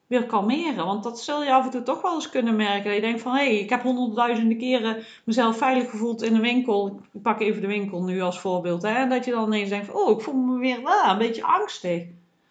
weer 0.06 0.26
kalmeren. 0.26 0.86
Want 0.86 1.02
dat 1.02 1.20
zul 1.20 1.44
je 1.44 1.52
af 1.52 1.64
en 1.64 1.70
toe 1.70 1.82
toch 1.82 2.02
wel 2.02 2.14
eens 2.14 2.30
kunnen 2.30 2.56
merken. 2.56 2.84
Dat 2.84 2.94
je 2.94 3.00
denkt 3.00 3.20
van, 3.20 3.32
hé, 3.32 3.44
hey, 3.44 3.58
ik 3.58 3.70
heb 3.70 3.82
honderdduizenden 3.82 4.58
keren 4.58 5.04
mezelf 5.24 5.56
veilig 5.56 5.90
gevoeld 5.90 6.22
in 6.22 6.34
een 6.34 6.40
winkel. 6.40 7.00
Ik 7.12 7.22
pak 7.22 7.40
even 7.40 7.60
de 7.60 7.66
winkel 7.66 8.02
nu 8.02 8.20
als 8.20 8.40
voorbeeld. 8.40 8.82
Hè, 8.82 8.94
en 8.94 9.08
dat 9.08 9.24
je 9.24 9.30
dan 9.30 9.46
ineens 9.46 9.68
denkt 9.68 9.92
oh, 9.92 10.10
ik 10.10 10.20
voel 10.20 10.34
me 10.34 10.58
weer 10.58 10.80
ah, 10.82 11.10
een 11.10 11.18
beetje 11.18 11.44
angstig 11.44 12.02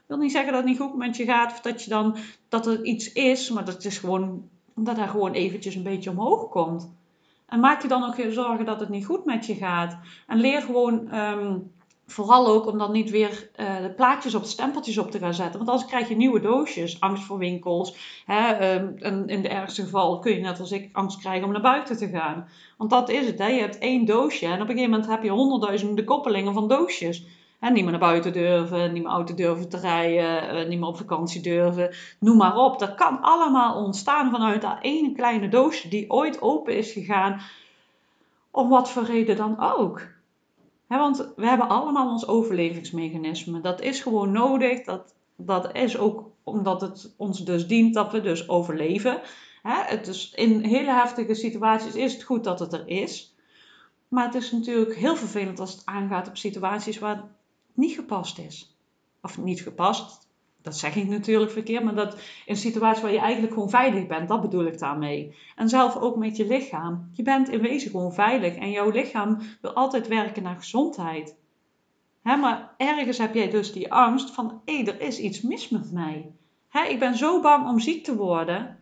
wil 0.09 0.17
niet 0.17 0.31
zeggen 0.31 0.51
dat 0.51 0.61
het 0.61 0.69
niet 0.69 0.79
goed 0.79 0.95
met 0.95 1.17
je 1.17 1.25
gaat 1.25 1.51
of 1.51 1.61
dat 1.61 1.83
je 1.83 1.89
dan 1.89 2.17
dat 2.49 2.67
er 2.67 2.83
iets 2.83 3.13
is, 3.13 3.49
maar 3.49 3.65
dat 3.65 3.85
is 3.85 3.97
gewoon 3.97 4.49
dat 4.75 4.97
er 4.97 5.07
gewoon 5.07 5.31
eventjes 5.31 5.75
een 5.75 5.83
beetje 5.83 6.09
omhoog 6.09 6.49
komt. 6.49 6.91
En 7.45 7.59
maak 7.59 7.81
je 7.81 7.87
dan 7.87 8.03
ook 8.03 8.15
geen 8.15 8.31
zorgen 8.31 8.65
dat 8.65 8.79
het 8.79 8.89
niet 8.89 9.05
goed 9.05 9.25
met 9.25 9.45
je 9.45 9.55
gaat. 9.55 9.97
En 10.27 10.39
leer 10.39 10.61
gewoon 10.61 11.11
ehm, 11.11 11.57
vooral 12.05 12.47
ook 12.47 12.67
om 12.67 12.77
dan 12.77 12.91
niet 12.91 13.09
weer 13.09 13.49
uh, 13.59 13.81
de 13.81 13.89
plaatjes 13.89 14.35
op 14.35 14.41
de 14.41 14.49
stempeltjes 14.49 14.97
op 14.97 15.11
te 15.11 15.19
gaan 15.19 15.33
zetten. 15.33 15.57
Want 15.57 15.69
anders 15.69 15.89
krijg 15.89 16.09
je 16.09 16.15
nieuwe 16.15 16.39
doosjes. 16.39 16.99
Angst 16.99 17.23
voor 17.23 17.37
winkels. 17.37 18.23
Hè, 18.25 18.73
um, 18.75 18.95
en 18.97 19.27
in 19.27 19.41
de 19.41 19.49
ergste 19.49 19.83
geval 19.83 20.19
kun 20.19 20.33
je 20.33 20.41
net 20.41 20.59
als 20.59 20.71
ik 20.71 20.89
angst 20.91 21.19
krijgen 21.19 21.45
om 21.45 21.51
naar 21.51 21.61
buiten 21.61 21.97
te 21.97 22.07
gaan. 22.07 22.47
Want 22.77 22.89
dat 22.89 23.09
is 23.09 23.25
het. 23.25 23.39
Hè. 23.39 23.47
Je 23.47 23.61
hebt 23.61 23.77
één 23.77 24.05
doosje 24.05 24.45
en 24.45 24.53
op 24.53 24.59
een 24.59 24.67
gegeven 24.67 24.89
moment 24.89 25.09
heb 25.09 25.23
je 25.23 25.29
honderdduizenden 25.29 26.05
koppelingen 26.05 26.53
van 26.53 26.67
doosjes. 26.67 27.25
En 27.59 27.73
niet 27.73 27.83
meer 27.83 27.91
naar 27.91 27.99
buiten 27.99 28.33
durven, 28.33 28.93
niet 28.93 29.03
meer 29.03 29.11
auto 29.11 29.33
durven 29.33 29.69
te 29.69 29.77
rijden, 29.77 30.49
eh, 30.49 30.67
niet 30.67 30.79
meer 30.79 30.87
op 30.87 30.97
vakantie 30.97 31.41
durven. 31.41 31.95
Noem 32.19 32.37
maar 32.37 32.57
op. 32.57 32.79
Dat 32.79 32.95
kan 32.95 33.21
allemaal 33.21 33.83
ontstaan 33.83 34.31
vanuit 34.31 34.61
dat 34.61 34.77
ene 34.81 35.11
kleine 35.11 35.49
doosje 35.49 35.89
die 35.89 36.09
ooit 36.09 36.41
open 36.41 36.77
is 36.77 36.91
gegaan. 36.91 37.41
Om 38.51 38.69
wat 38.69 38.89
voor 38.89 39.03
reden 39.03 39.35
dan 39.35 39.59
ook. 39.59 40.01
want 40.87 41.33
we 41.35 41.47
hebben 41.47 41.69
allemaal 41.69 42.09
ons 42.11 42.27
overlevingsmechanisme. 42.27 43.61
Dat 43.61 43.81
is 43.81 44.01
gewoon 44.01 44.31
nodig. 44.31 44.83
Dat, 44.83 45.13
dat 45.35 45.75
is 45.75 45.97
ook 45.97 46.29
omdat 46.43 46.81
het 46.81 47.13
ons 47.17 47.45
dus 47.45 47.67
dient 47.67 47.93
dat 47.93 48.11
we 48.11 48.21
dus 48.21 48.49
overleven. 48.49 49.21
het 49.63 50.07
is, 50.07 50.31
in 50.35 50.63
hele 50.63 50.91
heftige 50.91 51.33
situaties 51.33 51.95
is 51.95 52.13
het 52.13 52.23
goed 52.23 52.43
dat 52.43 52.59
het 52.59 52.73
er 52.73 52.87
is. 52.87 53.33
Maar 54.07 54.25
het 54.25 54.35
is 54.35 54.51
natuurlijk 54.51 54.95
heel 54.95 55.15
vervelend 55.15 55.59
als 55.59 55.71
het 55.71 55.85
aangaat 55.85 56.27
op 56.27 56.37
situaties 56.37 56.99
waar 56.99 57.23
niet 57.79 57.95
gepast 57.95 58.37
is. 58.39 58.77
Of 59.21 59.37
niet 59.37 59.61
gepast, 59.61 60.27
dat 60.61 60.77
zeg 60.77 60.95
ik 60.95 61.07
natuurlijk 61.07 61.51
verkeerd, 61.51 61.83
maar 61.83 61.95
dat 61.95 62.13
in 62.13 62.19
een 62.45 62.57
situatie 62.57 63.01
waar 63.01 63.11
je 63.11 63.19
eigenlijk 63.19 63.53
gewoon 63.53 63.69
veilig 63.69 64.07
bent, 64.07 64.27
dat 64.27 64.41
bedoel 64.41 64.65
ik 64.65 64.79
daarmee. 64.79 65.35
En 65.55 65.69
zelf 65.69 65.95
ook 65.95 66.15
met 66.15 66.37
je 66.37 66.47
lichaam. 66.47 67.09
Je 67.11 67.23
bent 67.23 67.49
in 67.49 67.61
wezen 67.61 67.91
gewoon 67.91 68.13
veilig 68.13 68.55
en 68.55 68.71
jouw 68.71 68.89
lichaam 68.89 69.37
wil 69.61 69.73
altijd 69.73 70.07
werken 70.07 70.43
naar 70.43 70.55
gezondheid. 70.55 71.37
Maar 72.21 72.73
ergens 72.77 73.17
heb 73.17 73.33
jij 73.33 73.49
dus 73.49 73.71
die 73.73 73.93
angst 73.93 74.31
van, 74.31 74.61
hé, 74.65 74.83
er 74.83 75.01
is 75.01 75.19
iets 75.19 75.41
mis 75.41 75.69
met 75.69 75.91
mij. 75.91 76.31
Ik 76.89 76.99
ben 76.99 77.17
zo 77.17 77.41
bang 77.41 77.67
om 77.67 77.79
ziek 77.79 78.03
te 78.03 78.15
worden. 78.15 78.79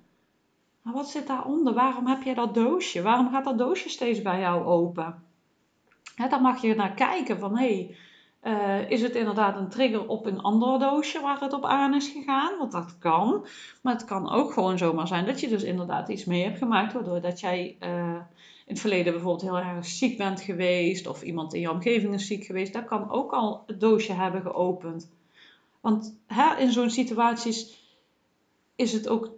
Maar 0.82 0.94
wat 0.94 1.10
zit 1.10 1.28
daaronder? 1.28 1.74
Waarom 1.74 2.08
heb 2.08 2.24
jij 2.24 2.34
dat 2.34 2.54
doosje? 2.54 3.02
Waarom 3.02 3.30
gaat 3.30 3.44
dat 3.44 3.58
doosje 3.58 3.90
steeds 3.90 4.22
bij 4.22 4.40
jou 4.40 4.66
open? 4.66 5.24
Hè, 6.16 6.28
dan 6.28 6.42
mag 6.42 6.62
je 6.62 6.76
naar 6.76 6.94
kijken 6.94 7.40
van, 7.40 7.58
hé, 7.58 7.74
hey, 7.74 7.98
uh, 8.44 8.90
is 8.90 9.02
het 9.02 9.16
inderdaad 9.16 9.58
een 9.58 9.70
trigger 9.70 10.08
op 10.08 10.26
een 10.26 10.42
ander 10.42 10.80
doosje 10.80 11.22
waar 11.22 11.40
het 11.40 11.54
op 11.54 11.66
aan 11.66 11.94
is 11.94 12.08
gegaan? 12.08 12.58
Want 12.58 12.72
dat 12.72 12.98
kan. 12.98 13.46
Maar 13.82 13.94
het 13.94 14.06
kan 14.06 14.32
ook 14.32 14.54
gewoon 14.54 14.78
zomaar 14.78 15.08
zijn 15.08 15.26
dat 15.26 15.40
je 15.40 15.48
dus 15.48 15.64
inderdaad 15.64 16.10
iets 16.10 16.26
mee 16.26 16.44
hebt 16.44 16.58
gemaakt. 16.58 16.94
Waardoor 16.94 17.22
dat 17.22 17.40
jij 17.40 17.78
uh, 17.80 18.14
in 18.66 18.74
het 18.74 18.80
verleden 18.80 19.14
bijvoorbeeld 19.14 19.42
heel 19.42 19.58
erg 19.58 19.86
ziek 19.86 20.18
bent 20.18 20.42
geweest. 20.42 21.08
Of 21.08 21.22
iemand 21.22 21.54
in 21.54 21.62
je 21.62 21.72
omgeving 21.72 22.14
is 22.14 22.28
ziek 22.28 22.46
geweest. 22.46 22.74
Dat 22.74 22.86
kan 22.86 23.12
ook 23.12 23.32
al 23.32 23.64
het 23.68 23.80
doosje 23.80 24.14
hebben 24.14 24.42
geopend. 24.42 25.10
Want 25.82 26.20
hè, 26.28 26.56
in 26.56 26.72
zo'n 26.72 26.90
situaties 26.90 27.86
is 28.76 28.94
het 28.94 29.08
ook, 29.08 29.32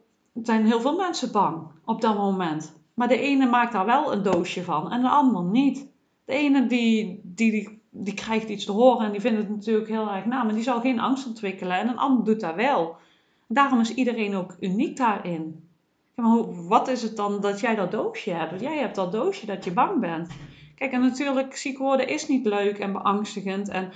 zijn 0.43 0.65
heel 0.65 0.81
veel 0.81 0.95
mensen 0.95 1.31
bang 1.31 1.67
op 1.85 2.01
dat 2.01 2.17
moment. 2.17 2.73
Maar 2.93 3.07
de 3.07 3.19
ene 3.19 3.45
maakt 3.45 3.71
daar 3.71 3.85
wel 3.85 4.13
een 4.13 4.23
doosje 4.23 4.63
van 4.63 4.91
en 4.91 5.01
de 5.01 5.09
ander 5.09 5.43
niet. 5.43 5.87
De 6.25 6.33
ene 6.33 6.67
die, 6.67 7.21
die, 7.23 7.51
die, 7.51 7.78
krijgt 8.13 8.49
iets 8.49 8.65
te 8.65 8.71
horen 8.71 9.05
en 9.05 9.11
die 9.11 9.21
vindt 9.21 9.37
het 9.37 9.49
natuurlijk 9.49 9.87
heel 9.87 10.11
erg 10.11 10.25
na, 10.25 10.43
maar 10.43 10.53
die 10.53 10.63
zal 10.63 10.81
geen 10.81 10.99
angst 10.99 11.27
ontwikkelen 11.27 11.77
en 11.79 11.87
een 11.87 11.97
ander 11.97 12.25
doet 12.25 12.39
dat 12.39 12.55
wel. 12.55 12.95
Daarom 13.47 13.79
is 13.79 13.93
iedereen 13.93 14.35
ook 14.35 14.55
uniek 14.59 14.97
daarin. 14.97 15.69
maar 16.15 16.67
wat 16.67 16.87
is 16.87 17.01
het 17.01 17.15
dan 17.15 17.41
dat 17.41 17.59
jij 17.59 17.75
dat 17.75 17.91
doosje 17.91 18.31
hebt? 18.31 18.61
Jij 18.61 18.77
hebt 18.77 18.95
dat 18.95 19.11
doosje 19.11 19.45
dat 19.45 19.63
je 19.63 19.71
bang 19.71 19.99
bent. 19.99 20.29
Kijk, 20.75 20.91
en 20.91 21.01
natuurlijk, 21.01 21.55
ziek 21.55 21.77
worden 21.77 22.07
is 22.07 22.27
niet 22.27 22.45
leuk 22.45 22.77
en 22.77 22.91
beangstigend. 22.91 23.69
En 23.69 23.91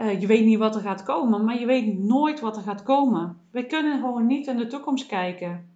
uh, 0.00 0.20
je 0.20 0.26
weet 0.26 0.44
niet 0.44 0.58
wat 0.58 0.74
er 0.74 0.80
gaat 0.80 1.02
komen, 1.02 1.44
maar 1.44 1.60
je 1.60 1.66
weet 1.66 1.98
nooit 1.98 2.40
wat 2.40 2.56
er 2.56 2.62
gaat 2.62 2.82
komen. 2.82 3.38
We 3.50 3.66
kunnen 3.66 4.00
gewoon 4.00 4.26
niet 4.26 4.46
in 4.46 4.56
de 4.56 4.66
toekomst 4.66 5.06
kijken. 5.06 5.70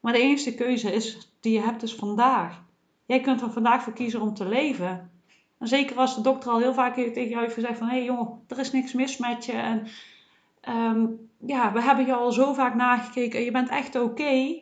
Maar 0.00 0.12
de 0.12 0.18
enige 0.18 0.54
keuze 0.54 0.92
is, 0.92 1.32
die 1.40 1.52
je 1.52 1.60
hebt 1.60 1.82
is 1.82 1.94
vandaag. 1.94 2.62
Jij 3.06 3.20
kunt 3.20 3.40
er 3.40 3.52
vandaag 3.52 3.82
voor 3.82 3.92
kiezen 3.92 4.20
om 4.20 4.34
te 4.34 4.48
leven. 4.48 5.10
En 5.58 5.68
zeker 5.68 5.96
als 5.96 6.14
de 6.14 6.20
dokter 6.20 6.50
al 6.50 6.58
heel 6.58 6.74
vaak 6.74 6.94
tegen 6.94 7.28
jou 7.28 7.42
heeft 7.42 7.54
gezegd 7.54 7.78
van... 7.78 7.88
Hé 7.88 7.96
hey 7.96 8.04
jongen, 8.04 8.44
er 8.48 8.58
is 8.58 8.72
niks 8.72 8.92
mis 8.92 9.16
met 9.16 9.44
je. 9.44 9.52
En 9.52 9.86
um, 10.68 11.30
ja, 11.46 11.72
we 11.72 11.82
hebben 11.82 12.06
je 12.06 12.14
al 12.14 12.32
zo 12.32 12.52
vaak 12.52 12.74
nagekeken 12.74 13.38
en 13.38 13.44
je 13.44 13.50
bent 13.50 13.68
echt 13.68 13.94
oké. 13.94 14.60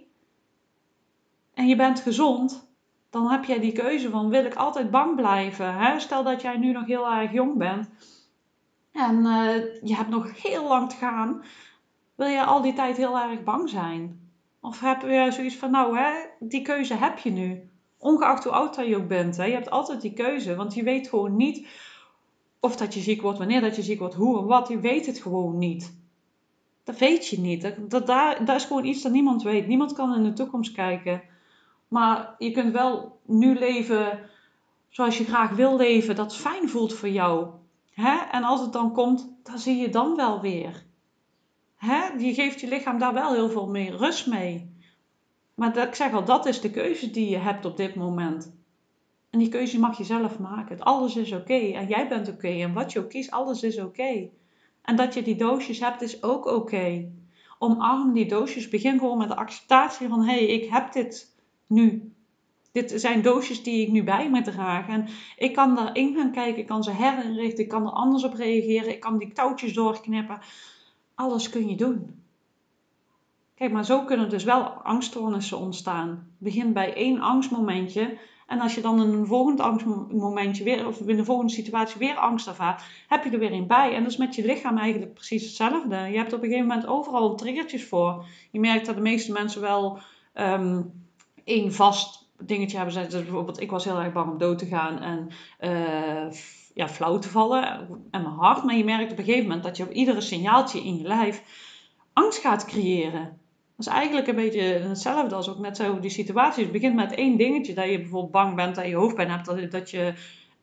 en 1.55 1.67
je 1.67 1.77
bent 1.77 2.01
gezond. 2.01 2.75
Dan 3.11 3.31
heb 3.31 3.45
jij 3.45 3.61
die 3.61 3.73
keuze 3.73 4.11
van 4.11 4.29
wil 4.29 4.45
ik 4.45 4.55
altijd 4.55 4.91
bang 4.91 5.17
blijven. 5.17 6.01
Stel 6.01 6.23
dat 6.23 6.43
jij 6.43 6.57
nu 6.57 6.73
nog 6.73 6.87
heel 6.87 7.11
erg 7.11 7.33
jong 7.33 7.57
bent. 7.57 7.89
En 8.93 9.17
uh, 9.17 9.83
je 9.83 9.95
hebt 9.95 10.09
nog 10.09 10.43
heel 10.43 10.69
lang 10.69 10.91
te 10.91 10.97
gaan. 10.97 11.43
Wil 12.15 12.27
je 12.27 12.45
al 12.45 12.63
die 12.63 12.73
tijd 12.73 12.97
heel 12.97 13.19
erg 13.19 13.45
bang 13.45 13.69
zijn? 13.69 14.31
Of 14.61 14.81
heb 14.81 15.03
je 15.03 15.27
zoiets 15.31 15.57
van, 15.57 15.71
nou, 15.71 15.99
hè, 15.99 16.13
die 16.41 16.63
keuze 16.63 16.95
heb 16.95 17.19
je 17.19 17.31
nu. 17.31 17.71
Ongeacht 18.07 18.45
hoe 18.45 18.53
oud 18.53 18.77
je 18.77 18.97
ook 18.97 19.09
bent. 19.09 19.37
Hè, 19.37 19.45
je 19.45 19.53
hebt 19.53 19.71
altijd 19.71 20.01
die 20.01 20.13
keuze. 20.13 20.55
Want 20.55 20.75
je 20.75 20.83
weet 20.83 21.09
gewoon 21.09 21.37
niet 21.37 21.67
of 22.61 22.77
dat 22.77 22.95
je 22.95 23.01
ziek 23.01 23.23
wordt, 23.23 23.39
wanneer 23.39 23.61
dat 23.61 23.77
je 23.77 23.83
ziek 23.83 23.99
wordt, 23.99 24.15
hoe 24.15 24.39
en 24.39 24.47
wat. 24.47 24.69
Je 24.69 24.81
weet 24.81 25.07
het 25.07 25.19
gewoon 25.19 25.59
niet. 25.59 25.97
Dat 26.85 26.99
weet 26.99 27.27
je 27.27 27.41
niet. 27.41 27.91
Dat, 27.91 28.07
dat, 28.47 28.57
is 28.57 28.65
gewoon 28.65 28.85
iets 28.85 29.03
dat 29.03 29.13
niemand 29.13 29.43
weet. 29.43 29.67
Niemand 29.67 29.93
kan 29.93 30.15
in 30.15 30.23
de 30.23 30.33
toekomst 30.33 30.73
kijken. 30.73 31.23
Maar 31.89 32.35
je 32.39 32.51
kunt 32.51 32.73
wel 32.73 33.21
nu 33.27 33.59
leven 33.59 34.21
zoals 34.89 35.19
je 35.19 35.25
graag 35.25 35.51
wil 35.51 35.77
leven. 35.77 36.17
Dat 36.17 36.37
fijn 36.37 36.69
voelt 36.69 36.95
voor 36.95 37.09
jou. 37.09 37.49
Hè? 37.91 38.17
En 38.31 38.43
als 38.43 38.61
het 38.61 38.73
dan 38.73 38.93
komt, 38.93 39.29
dan 39.43 39.59
zie 39.59 39.77
je 39.77 39.89
dan 39.89 40.17
wel 40.17 40.41
weer. 40.41 40.85
Hè? 41.77 42.07
Je 42.19 42.35
geeft 42.35 42.61
je 42.61 42.69
lichaam 42.69 42.99
daar 42.99 43.15
wel 43.15 43.33
heel 43.33 43.51
veel 43.51 43.69
meer 43.69 43.97
rust 43.97 44.27
mee. 44.27 44.76
Maar 45.57 45.73
dat, 45.73 45.87
ik 45.87 45.95
zeg 45.95 46.13
al, 46.13 46.25
dat 46.25 46.47
is 46.47 46.61
de 46.61 46.71
keuze 46.71 47.11
die 47.11 47.29
je 47.29 47.37
hebt 47.37 47.65
op 47.65 47.77
dit 47.77 47.95
moment. 47.95 48.55
En 49.31 49.39
die 49.39 49.49
keuze 49.49 49.79
mag 49.79 49.99
je 49.99 50.05
zelf 50.05 50.39
maken. 50.39 50.81
Alles 50.81 51.17
is 51.17 51.33
oké. 51.33 51.55
En 51.55 51.87
jij 51.87 52.09
bent 52.09 52.29
oké. 52.29 52.49
En 52.49 52.73
wat 52.73 52.93
je 52.93 52.99
ook 52.99 53.09
kiest, 53.09 53.31
alles 53.31 53.63
is 53.63 53.79
oké. 53.79 54.29
En 54.83 54.97
dat 54.97 55.15
je 55.15 55.23
die 55.23 55.37
doosjes 55.37 55.81
hebt, 55.81 56.03
is 56.03 56.23
ook 56.23 56.47
oké. 56.47 57.11
Omarm 57.59 58.13
die 58.13 58.29
doosjes. 58.29 58.69
Begin 58.69 58.99
gewoon 58.99 59.19
met 59.19 59.29
de 59.29 59.37
acceptatie 59.37 60.09
van: 60.09 60.25
hé, 60.25 60.33
hey, 60.33 60.47
ik 60.47 60.71
heb 60.71 60.93
dit 60.93 61.35
nu. 61.67 62.13
Dit 62.73 62.93
zijn 62.97 63.23
doosjes 63.23 63.63
die 63.63 63.87
ik 63.87 63.93
nu 63.93 64.05
bij 64.05 64.31
me 64.31 64.43
draag. 64.43 64.89
En 64.89 65.09
ik 65.37 65.53
kan 65.53 65.75
daarin 65.75 66.15
gaan 66.15 66.33
kijken. 66.33 66.61
Ik 66.61 66.67
kan 66.67 66.83
ze 66.83 66.91
herinrichten. 66.91 67.65
Ik 67.65 67.69
kan 67.69 67.87
er 67.87 67.93
anders 67.93 68.25
op 68.25 68.35
reageren. 68.35 68.89
Ik 68.91 69.01
kan 69.01 69.19
die 69.19 69.33
touwtjes 69.33 69.75
doorknippen 69.75 70.41
alles 71.17 71.49
kun 71.49 71.69
je 71.69 71.77
doen. 71.77 72.25
Kijk, 73.57 73.73
maar 73.73 73.85
zo 73.85 74.05
kunnen 74.05 74.29
dus 74.29 74.45
wel 74.45 74.63
angststoornissen 74.63 75.59
ontstaan. 75.59 76.29
Begin 76.39 76.73
bij 76.73 76.95
één 76.95 77.21
angstmomentje. 77.21 78.19
En 78.47 78.61
als 78.61 78.75
je 78.75 78.81
dan 78.81 79.03
in 79.03 79.13
een 79.13 79.27
volgend 79.27 79.61
angstmomentje 79.61 80.65
weer, 80.65 80.87
of 80.87 81.01
in 81.01 81.17
de 81.17 81.25
volgende 81.25 81.53
situatie 81.53 81.99
weer 81.99 82.17
angst 82.17 82.47
ervaart, 82.47 82.83
heb 83.09 83.25
je 83.25 83.31
er 83.31 83.39
weer 83.39 83.53
een 83.53 83.67
bij. 83.67 83.95
En 83.95 84.03
dat 84.03 84.13
is 84.13 84.19
met 84.19 84.35
je 84.35 84.45
lichaam 84.45 84.79
eigenlijk 84.79 85.15
precies 85.15 85.43
hetzelfde. 85.43 85.97
Je 85.97 86.17
hebt 86.17 86.33
op 86.33 86.43
een 86.43 86.49
gegeven 86.49 86.67
moment 86.67 86.87
overal 86.87 87.35
triggertjes 87.37 87.89
voor. 87.89 88.25
Je 88.51 88.61
merkt 88.61 88.87
dat 88.87 88.95
de 88.95 89.01
meeste 89.01 89.33
mensen 89.33 89.61
wel 89.61 89.99
um, 90.35 90.93
één 91.45 91.73
vast 91.73 92.29
dingetje 92.39 92.77
hebben. 92.77 92.95
Dus 92.95 93.23
bijvoorbeeld, 93.23 93.61
ik 93.61 93.71
was 93.71 93.85
heel 93.85 93.99
erg 93.99 94.13
bang 94.13 94.31
om 94.31 94.39
dood 94.39 94.59
te 94.59 94.67
gaan. 94.67 94.99
En 94.99 95.29
uh, 95.61 96.33
ja, 96.75 96.89
flauw 96.89 97.19
te 97.19 97.29
vallen 97.29 97.65
en 98.11 98.23
mijn 98.23 98.35
hart. 98.35 98.65
Maar 98.65 98.77
je 98.77 98.85
merkt 98.85 99.13
op 99.13 99.19
een 99.19 99.25
gegeven 99.25 99.47
moment 99.47 99.63
dat 99.63 99.77
je 99.77 99.83
op 99.83 99.91
iedere 99.91 100.21
signaaltje 100.21 100.85
in 100.85 100.97
je 100.97 101.07
lijf 101.07 101.43
angst 102.13 102.39
gaat 102.39 102.65
creëren. 102.65 103.45
Dat 103.77 103.87
is 103.87 103.93
eigenlijk 103.93 104.27
een 104.27 104.35
beetje 104.35 104.63
hetzelfde 104.63 105.35
als 105.35 105.49
ook 105.49 105.59
net 105.59 105.77
zo 105.77 106.01
die 106.01 106.11
situatie. 106.11 106.63
Het 106.63 106.73
begint 106.73 106.95
met 106.95 107.15
één 107.15 107.37
dingetje, 107.37 107.75
dat 107.75 107.91
je 107.91 107.99
bijvoorbeeld 107.99 108.33
bang 108.33 108.55
bent 108.55 108.75
dat 108.75 108.87
je 108.87 108.95
hoofdpijn 108.95 109.31
hebt, 109.31 109.47
dat, 109.47 109.71
dat 109.71 109.91
je 109.91 110.13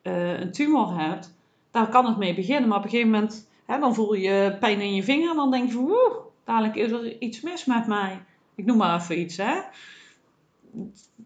uh, 0.02 0.40
een 0.40 0.52
tumor 0.52 0.98
hebt. 0.98 1.34
Daar 1.70 1.88
kan 1.88 2.06
het 2.06 2.16
mee 2.16 2.34
beginnen, 2.34 2.68
maar 2.68 2.78
op 2.78 2.84
een 2.84 2.90
gegeven 2.90 3.10
moment 3.10 3.48
hè, 3.66 3.78
dan 3.78 3.94
voel 3.94 4.14
je 4.14 4.56
pijn 4.60 4.80
in 4.80 4.94
je 4.94 5.02
vinger 5.02 5.30
en 5.30 5.36
dan 5.36 5.50
denk 5.50 5.70
je 5.70 5.76
woe, 5.76 6.20
dadelijk 6.44 6.74
is 6.74 6.90
er 6.90 7.20
iets 7.20 7.40
mis 7.40 7.64
met 7.64 7.86
mij. 7.86 8.22
Ik 8.54 8.64
noem 8.64 8.76
maar 8.76 9.00
even 9.00 9.20
iets. 9.20 9.36
Hè. 9.36 9.60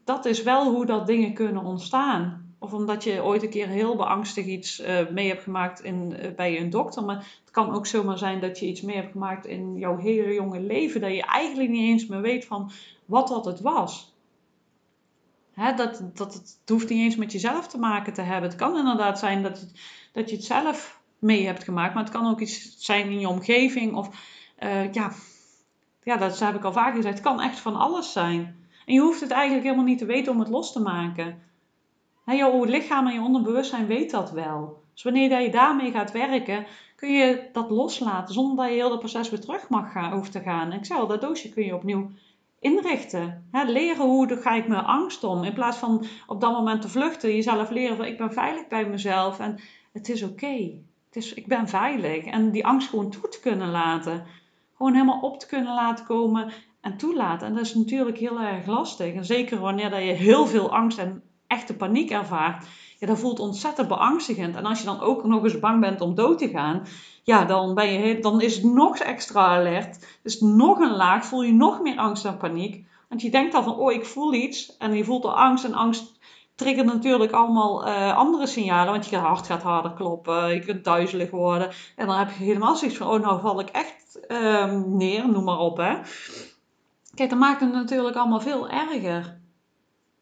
Dat 0.04 0.24
is 0.24 0.42
wel 0.42 0.72
hoe 0.72 0.86
dat 0.86 1.06
dingen 1.06 1.32
kunnen 1.32 1.64
ontstaan. 1.64 2.47
Of 2.58 2.72
omdat 2.72 3.04
je 3.04 3.24
ooit 3.24 3.42
een 3.42 3.50
keer 3.50 3.68
heel 3.68 3.96
beangstig 3.96 4.46
iets 4.46 4.80
uh, 4.80 5.08
mee 5.08 5.28
hebt 5.28 5.42
gemaakt 5.42 5.82
in, 5.82 6.16
uh, 6.18 6.34
bij 6.36 6.60
een 6.60 6.70
dokter. 6.70 7.04
Maar 7.04 7.16
het 7.16 7.50
kan 7.50 7.70
ook 7.74 7.86
zomaar 7.86 8.18
zijn 8.18 8.40
dat 8.40 8.58
je 8.58 8.66
iets 8.66 8.80
mee 8.80 8.96
hebt 8.96 9.12
gemaakt 9.12 9.46
in 9.46 9.76
jouw 9.76 9.96
hele 9.96 10.34
jonge 10.34 10.60
leven. 10.60 11.00
Dat 11.00 11.14
je 11.14 11.22
eigenlijk 11.22 11.70
niet 11.70 11.88
eens 11.88 12.06
meer 12.06 12.20
weet 12.20 12.44
van 12.44 12.70
wat 13.04 13.28
dat 13.28 13.44
het 13.44 13.60
was. 13.60 14.16
Hè, 15.52 15.74
dat, 15.74 16.02
dat 16.14 16.34
het, 16.34 16.60
hoeft 16.66 16.88
niet 16.88 16.98
eens 16.98 17.16
met 17.16 17.32
jezelf 17.32 17.68
te 17.68 17.78
maken 17.78 18.12
te 18.12 18.22
hebben. 18.22 18.50
Het 18.50 18.58
kan 18.58 18.76
inderdaad 18.76 19.18
zijn 19.18 19.42
dat, 19.42 19.60
het, 19.60 19.72
dat 20.12 20.30
je 20.30 20.36
het 20.36 20.44
zelf 20.44 21.00
mee 21.18 21.46
hebt 21.46 21.64
gemaakt. 21.64 21.94
Maar 21.94 22.02
het 22.02 22.12
kan 22.12 22.30
ook 22.30 22.40
iets 22.40 22.76
zijn 22.78 23.10
in 23.10 23.20
je 23.20 23.28
omgeving. 23.28 23.94
Of 23.94 24.08
uh, 24.62 24.92
ja, 24.92 25.12
ja, 26.02 26.16
dat 26.16 26.38
heb 26.38 26.54
ik 26.54 26.64
al 26.64 26.72
vaak 26.72 26.94
gezegd. 26.94 27.14
Het 27.14 27.24
kan 27.24 27.40
echt 27.40 27.58
van 27.58 27.76
alles 27.76 28.12
zijn. 28.12 28.66
En 28.86 28.94
je 28.94 29.00
hoeft 29.00 29.20
het 29.20 29.30
eigenlijk 29.30 29.64
helemaal 29.64 29.84
niet 29.84 29.98
te 29.98 30.06
weten 30.06 30.32
om 30.32 30.38
het 30.38 30.48
los 30.48 30.72
te 30.72 30.80
maken. 30.80 31.42
He, 32.28 32.34
jouw 32.34 32.64
lichaam 32.64 33.06
en 33.06 33.12
je 33.12 33.20
onderbewustzijn 33.20 33.86
weet 33.86 34.10
dat 34.10 34.30
wel. 34.30 34.82
Dus 34.92 35.02
wanneer 35.02 35.40
je 35.40 35.50
daarmee 35.50 35.90
gaat 35.90 36.12
werken, 36.12 36.66
kun 36.96 37.12
je 37.12 37.48
dat 37.52 37.70
loslaten 37.70 38.34
zonder 38.34 38.56
dat 38.56 38.66
je 38.66 38.80
heel 38.80 38.90
het 38.90 38.98
proces 38.98 39.30
weer 39.30 39.40
terug 39.40 39.68
mag 39.68 39.92
gaan, 39.92 40.12
hoeft 40.12 40.32
te 40.32 40.40
gaan. 40.40 40.72
Ik 40.72 40.84
zei 40.84 41.00
al, 41.00 41.06
dat 41.06 41.20
doosje 41.20 41.48
kun 41.48 41.64
je 41.64 41.74
opnieuw 41.74 42.10
inrichten. 42.60 43.48
leren 43.66 44.04
hoe 44.04 44.36
ga 44.36 44.54
ik 44.54 44.68
met 44.68 44.84
angst 44.84 45.24
om. 45.24 45.44
In 45.44 45.52
plaats 45.52 45.76
van 45.76 46.04
op 46.26 46.40
dat 46.40 46.52
moment 46.52 46.82
te 46.82 46.88
vluchten, 46.88 47.34
jezelf 47.34 47.70
leren 47.70 47.96
van 47.96 48.06
ik 48.06 48.18
ben 48.18 48.32
veilig 48.32 48.68
bij 48.68 48.88
mezelf 48.88 49.38
en 49.38 49.60
het 49.92 50.08
is 50.08 50.22
oké. 50.22 50.70
Ik 51.34 51.46
ben 51.46 51.68
veilig. 51.68 52.24
En 52.24 52.50
die 52.50 52.66
angst 52.66 52.88
gewoon 52.88 53.10
toe 53.10 53.28
te 53.28 53.40
kunnen 53.40 53.70
laten. 53.70 54.24
Gewoon 54.76 54.92
helemaal 54.92 55.20
op 55.20 55.40
te 55.40 55.46
kunnen 55.46 55.74
laten 55.74 56.04
komen 56.04 56.52
en 56.80 56.96
toelaten. 56.96 57.46
En 57.46 57.54
dat 57.54 57.64
is 57.64 57.74
natuurlijk 57.74 58.18
heel 58.18 58.40
erg 58.40 58.66
lastig. 58.66 59.14
En 59.14 59.24
zeker 59.24 59.58
wanneer 59.58 59.90
dat 59.90 60.02
je 60.02 60.12
heel 60.12 60.46
veel 60.46 60.72
angst 60.72 60.98
en 60.98 61.22
echte 61.48 61.76
paniek 61.76 62.10
ervaart, 62.10 62.66
ja, 62.98 63.06
dat 63.06 63.18
voelt 63.18 63.40
ontzettend 63.40 63.88
beangstigend. 63.88 64.56
En 64.56 64.64
als 64.64 64.78
je 64.78 64.84
dan 64.84 65.00
ook 65.00 65.24
nog 65.24 65.44
eens 65.44 65.58
bang 65.58 65.80
bent 65.80 66.00
om 66.00 66.14
dood 66.14 66.38
te 66.38 66.48
gaan, 66.48 66.82
ja, 67.22 67.44
dan, 67.44 67.74
ben 67.74 67.92
je, 67.92 68.20
dan 68.20 68.40
is 68.40 68.54
het 68.54 68.64
nog 68.64 68.98
extra 68.98 69.46
alert. 69.46 70.06
Dus 70.22 70.40
nog 70.40 70.78
een 70.78 70.96
laag, 70.96 71.24
voel 71.24 71.42
je 71.42 71.52
nog 71.52 71.80
meer 71.80 71.96
angst 71.96 72.24
en 72.24 72.36
paniek. 72.36 72.86
Want 73.08 73.22
je 73.22 73.30
denkt 73.30 73.52
dan 73.52 73.64
van, 73.64 73.76
oh, 73.76 73.92
ik 73.92 74.06
voel 74.06 74.34
iets. 74.34 74.76
En 74.76 74.94
je 74.94 75.04
voelt 75.04 75.24
al 75.24 75.38
angst. 75.38 75.64
En 75.64 75.74
angst 75.74 76.18
triggert 76.54 76.86
natuurlijk 76.86 77.32
allemaal 77.32 77.88
uh, 77.88 78.16
andere 78.16 78.46
signalen. 78.46 78.92
Want 78.92 79.08
je 79.08 79.16
hart 79.16 79.46
gaat 79.46 79.62
harder 79.62 79.92
kloppen, 79.92 80.54
je 80.54 80.60
kunt 80.60 80.84
duizelig 80.84 81.30
worden. 81.30 81.70
En 81.96 82.06
dan 82.06 82.18
heb 82.18 82.28
je 82.28 82.44
helemaal 82.44 82.76
zoiets 82.76 82.96
van, 82.96 83.08
oh, 83.08 83.20
nou 83.20 83.40
val 83.40 83.60
ik 83.60 83.68
echt 83.68 84.20
uh, 84.28 84.72
neer, 84.86 85.28
noem 85.28 85.44
maar 85.44 85.58
op, 85.58 85.76
hè. 85.76 85.96
Kijk, 87.14 87.30
dat 87.30 87.38
maakt 87.38 87.60
het 87.60 87.72
natuurlijk 87.72 88.16
allemaal 88.16 88.40
veel 88.40 88.68
erger. 88.68 89.37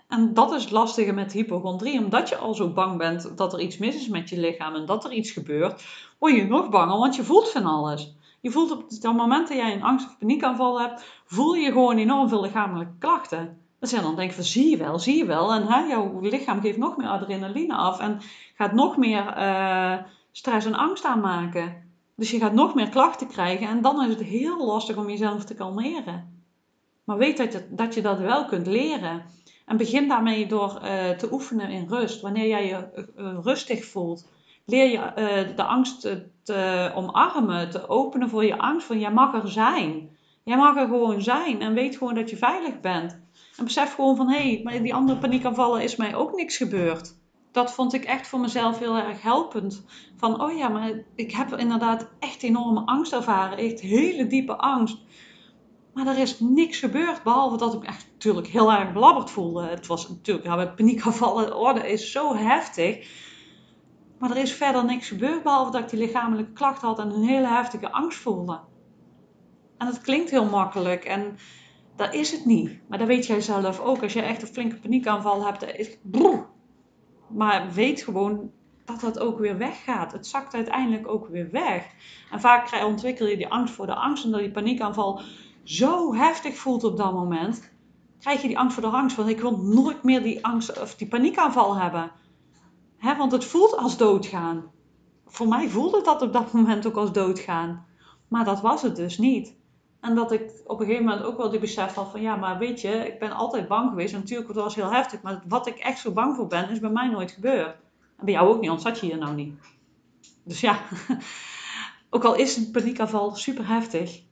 En 0.09 0.35
dat 0.35 0.53
is 0.53 0.63
het 0.63 0.73
lastige 0.73 1.13
met 1.13 1.33
hypochondrie. 1.33 1.99
Omdat 1.99 2.29
je 2.29 2.37
al 2.37 2.55
zo 2.55 2.69
bang 2.69 2.99
bent 2.99 3.37
dat 3.37 3.53
er 3.53 3.61
iets 3.61 3.79
mis 3.79 3.95
is 3.95 4.09
met 4.09 4.29
je 4.29 4.41
lichaam 4.41 4.75
en 4.75 4.87
dat 4.87 5.05
er 5.05 5.13
iets 5.13 5.31
gebeurt, 5.31 5.85
word 6.19 6.35
je 6.35 6.47
nog 6.47 6.69
banger, 6.69 6.99
want 6.99 7.17
je 7.17 7.25
voelt 7.25 7.51
van 7.51 7.65
alles. 7.65 8.15
Je 8.41 8.51
voelt 8.51 8.71
op 8.71 8.85
het 8.89 9.03
moment 9.03 9.49
dat 9.49 9.57
jij 9.57 9.73
een 9.75 9.83
angst- 9.83 10.07
of 10.07 10.19
paniekaanval 10.19 10.81
hebt, 10.81 11.23
voel 11.25 11.55
je 11.55 11.73
gewoon 11.73 11.97
enorm 11.97 12.29
veel 12.29 12.41
lichamelijke 12.41 12.95
klachten. 12.99 13.59
Dus 13.79 13.91
ja, 13.91 14.03
dan 14.03 14.17
denk 14.17 14.31
je 14.31 14.37
van, 14.37 14.45
zie 14.45 14.71
je 14.71 14.77
wel, 14.77 14.99
zie 14.99 15.17
je 15.17 15.25
wel. 15.25 15.53
En 15.53 15.67
hè, 15.67 15.79
jouw 15.81 16.21
lichaam 16.21 16.61
geeft 16.61 16.79
nog 16.79 16.97
meer 16.97 17.09
adrenaline 17.09 17.75
af 17.75 18.01
en 18.01 18.21
gaat 18.55 18.73
nog 18.73 18.97
meer 18.97 19.39
uh, 19.39 19.97
stress 20.33 20.67
en 20.67 20.75
angst 20.75 21.05
aanmaken. 21.05 21.85
Dus 22.15 22.31
je 22.31 22.39
gaat 22.39 22.53
nog 22.53 22.75
meer 22.75 22.89
klachten 22.89 23.27
krijgen 23.27 23.69
en 23.69 23.83
dan 23.83 24.03
is 24.03 24.09
het 24.09 24.23
heel 24.23 24.67
lastig 24.67 24.97
om 24.97 25.09
jezelf 25.11 25.45
te 25.45 25.55
kalmeren. 25.55 26.45
Maar 27.05 27.17
weet 27.17 27.37
dat 27.37 27.63
dat, 27.71 27.95
je 27.95 28.03
dat 28.03 28.19
wel 28.19 28.45
kunt 28.45 28.67
leren. 28.67 29.23
En 29.67 29.77
begin 29.77 30.09
daarmee 30.09 30.47
door 30.47 30.81
uh, 30.83 31.11
te 31.11 31.33
oefenen 31.33 31.71
in 31.71 31.87
rust. 31.89 32.21
Wanneer 32.21 32.49
jij 32.49 32.67
je 32.67 33.07
uh, 33.17 33.39
rustig 33.43 33.85
voelt, 33.85 34.29
leer 34.65 34.91
je 34.91 35.53
de 35.57 35.63
angst 35.63 36.01
te, 36.43 36.93
omarmen, 36.95 37.71
te 37.71 37.89
openen 37.89 38.29
voor 38.29 38.45
je 38.45 38.59
angst. 38.59 38.87
Van 38.87 38.99
jij 38.99 39.13
mag 39.13 39.35
er 39.35 39.49
zijn. 39.49 40.11
Jij 40.45 40.57
mag 40.57 40.77
er 40.77 40.87
gewoon 40.87 41.23
zijn 41.23 41.61
en 41.61 41.75
weet 41.75 41.97
gewoon 41.97 42.15
dat 42.15 42.31
je 42.31 42.37
veilig 42.37 42.81
bent. 42.81 43.21
En 43.57 43.65
besef 43.65 43.95
gewoon 43.95 44.17
van, 44.17 44.31
hé, 44.31 44.63
hey, 44.65 44.83
die 44.83 44.95
andere 44.95 45.19
paniekaanvallen 45.19 45.83
is 45.83 45.97
mij 45.97 46.15
ook 46.15 46.35
niks 46.35 46.57
gebeurd. 46.57 47.15
Dat 47.53 47.73
vond 47.73 47.95
ik 47.95 48.05
echt 48.05 48.29
voor 48.29 48.41
mezelf 48.41 48.79
heel 48.79 48.97
erg 48.97 49.23
helpend. 49.23 49.85
Van, 50.17 50.43
oh 50.43 50.57
ja, 50.57 50.69
maar 50.69 50.93
ik 51.15 51.33
heb 51.33 51.57
inderdaad 51.57 52.09
echt 52.19 52.43
enorme 52.43 52.83
angst 52.85 53.13
ervaren. 53.13 53.59
Echt 53.59 53.81
hele 53.81 54.27
diepe 54.27 54.57
angst. 54.57 54.99
Maar 55.97 56.07
er 56.07 56.19
is 56.19 56.41
niks 56.41 56.79
gebeurd, 56.79 57.23
behalve 57.23 57.57
dat 57.57 57.75
ik 57.75 57.81
me 57.81 57.87
echt 57.87 58.07
natuurlijk 58.13 58.47
heel 58.47 58.73
erg 58.73 58.93
belabberd 58.93 59.31
voelde. 59.31 59.67
Het 59.67 59.87
was 59.87 60.09
natuurlijk, 60.09 60.47
ja, 60.47 60.57
met 60.57 60.77
paniekaanvallen, 60.77 61.57
oh, 61.57 61.75
dat 61.75 61.85
is 61.85 62.13
zo 62.13 62.35
heftig. 62.35 63.09
Maar 64.19 64.31
er 64.31 64.37
is 64.37 64.53
verder 64.53 64.85
niks 64.85 65.09
gebeurd, 65.09 65.43
behalve 65.43 65.71
dat 65.71 65.81
ik 65.81 65.89
die 65.89 65.99
lichamelijke 65.99 66.53
klachten 66.53 66.89
had 66.89 66.99
en 66.99 67.11
een 67.11 67.23
hele 67.23 67.47
heftige 67.47 67.93
angst 67.93 68.19
voelde. 68.19 68.61
En 69.79 69.87
dat 69.87 70.01
klinkt 70.01 70.31
heel 70.31 70.45
makkelijk 70.45 71.05
en 71.05 71.37
dat 71.97 72.15
is 72.15 72.33
het 72.33 72.45
niet. 72.45 72.81
Maar 72.89 72.99
dat 72.99 73.07
weet 73.07 73.27
jij 73.27 73.41
zelf 73.41 73.81
ook. 73.81 74.03
Als 74.03 74.13
je 74.13 74.23
echt 74.23 74.43
een 74.43 74.49
flinke 74.49 74.77
paniekaanval 74.77 75.45
hebt, 75.45 75.61
dat 75.61 75.75
is. 75.75 75.99
Maar 77.29 77.73
weet 77.73 78.03
gewoon 78.03 78.51
dat 78.85 79.01
dat 79.01 79.19
ook 79.19 79.39
weer 79.39 79.59
weggaat. 79.59 80.13
Het 80.13 80.27
zakt 80.27 80.55
uiteindelijk 80.55 81.09
ook 81.09 81.29
weer 81.29 81.51
weg. 81.51 81.87
En 82.31 82.41
vaak 82.41 82.85
ontwikkel 82.85 83.27
je 83.27 83.37
die 83.37 83.49
angst 83.49 83.75
voor 83.75 83.87
de 83.87 83.95
angst, 83.95 84.25
omdat 84.25 84.41
die 84.41 84.51
paniekaanval 84.51 85.21
zo 85.67 86.15
heftig 86.15 86.57
voelt 86.57 86.85
op 86.85 86.97
dat 86.97 87.13
moment. 87.13 87.71
Krijg 88.21 88.43
je 88.43 88.49
die 88.49 88.59
angst 88.59 88.75
voor 88.75 88.91
de 88.91 88.97
angst, 88.97 89.17
want 89.17 89.29
ik 89.29 89.41
wil 89.41 89.59
nooit 89.59 90.03
meer 90.03 90.23
die 90.23 90.45
angst 90.45 90.81
of 90.81 90.95
die 90.95 91.09
paniekaanval 91.09 91.77
hebben. 91.77 92.11
He, 92.97 93.17
want 93.17 93.33
het 93.33 93.45
voelt 93.45 93.77
als 93.77 93.97
doodgaan. 93.97 94.71
Voor 95.27 95.49
mij 95.49 95.69
voelde 95.69 96.03
dat 96.03 96.23
op 96.23 96.33
dat 96.33 96.53
moment 96.53 96.87
ook 96.87 96.97
als 96.97 97.13
doodgaan. 97.13 97.87
Maar 98.29 98.45
dat 98.45 98.61
was 98.61 98.83
het 98.83 98.97
dus 98.97 99.19
niet. 99.19 99.55
En 100.01 100.15
dat 100.15 100.33
ik 100.33 100.51
op 100.67 100.81
een 100.81 100.87
gegeven 100.87 101.07
moment 101.07 101.25
ook 101.25 101.37
wel 101.37 101.51
die 101.51 101.61
besef 101.61 101.95
had 101.95 102.11
van 102.11 102.21
ja, 102.21 102.37
maar 102.37 102.59
weet 102.59 102.81
je, 102.81 102.89
ik 102.89 103.19
ben 103.19 103.33
altijd 103.33 103.69
bang 103.69 103.89
geweest. 103.89 104.15
En 104.15 104.19
natuurlijk, 104.21 104.49
het 104.49 104.57
was 104.57 104.75
heel 104.75 104.93
heftig. 104.93 105.23
Maar 105.23 105.43
wat 105.49 105.67
ik 105.67 105.79
echt 105.79 105.99
zo 105.99 106.13
bang 106.13 106.37
voor 106.37 106.47
ben, 106.47 106.71
is 106.71 106.81
bij 106.81 106.91
mij 106.91 107.09
nooit 107.09 107.31
gebeurd. 107.31 107.77
En 108.17 108.25
bij 108.25 108.35
jou 108.35 108.49
ook 108.49 108.61
niet, 108.61 108.71
anders 108.71 108.89
zat 108.89 109.01
je 109.01 109.07
hier 109.07 109.19
nou 109.19 109.35
niet. 109.35 109.55
Dus 110.45 110.61
ja, 110.61 110.79
ook 112.11 112.25
al 112.25 112.35
is 112.35 112.57
een 112.57 112.71
paniekaanval 112.71 113.35
super 113.35 113.69
heftig, 113.69 114.23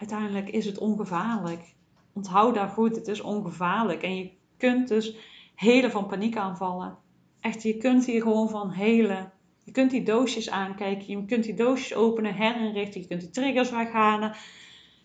uiteindelijk 0.00 0.48
is 0.48 0.64
het 0.64 0.78
ongevaarlijk. 0.78 1.74
Onthoud 2.12 2.54
daar 2.54 2.68
goed, 2.68 2.96
het 2.96 3.08
is 3.08 3.20
ongevaarlijk. 3.20 4.02
En 4.02 4.16
je 4.16 4.30
kunt 4.56 4.88
dus 4.88 5.14
helen 5.54 5.90
van 5.90 6.06
paniekaanvallen. 6.06 6.96
Echt, 7.40 7.62
je 7.62 7.76
kunt 7.76 8.06
hier 8.06 8.22
gewoon 8.22 8.48
van 8.48 8.70
helen. 8.70 9.32
Je 9.64 9.72
kunt 9.72 9.90
die 9.90 10.02
doosjes 10.02 10.50
aankijken, 10.50 11.06
je 11.18 11.24
kunt 11.24 11.44
die 11.44 11.54
doosjes 11.54 11.94
openen, 11.94 12.34
herinrichten, 12.34 13.00
je 13.00 13.06
kunt 13.06 13.20
die 13.20 13.30
triggers 13.30 13.70
weghalen. 13.70 14.34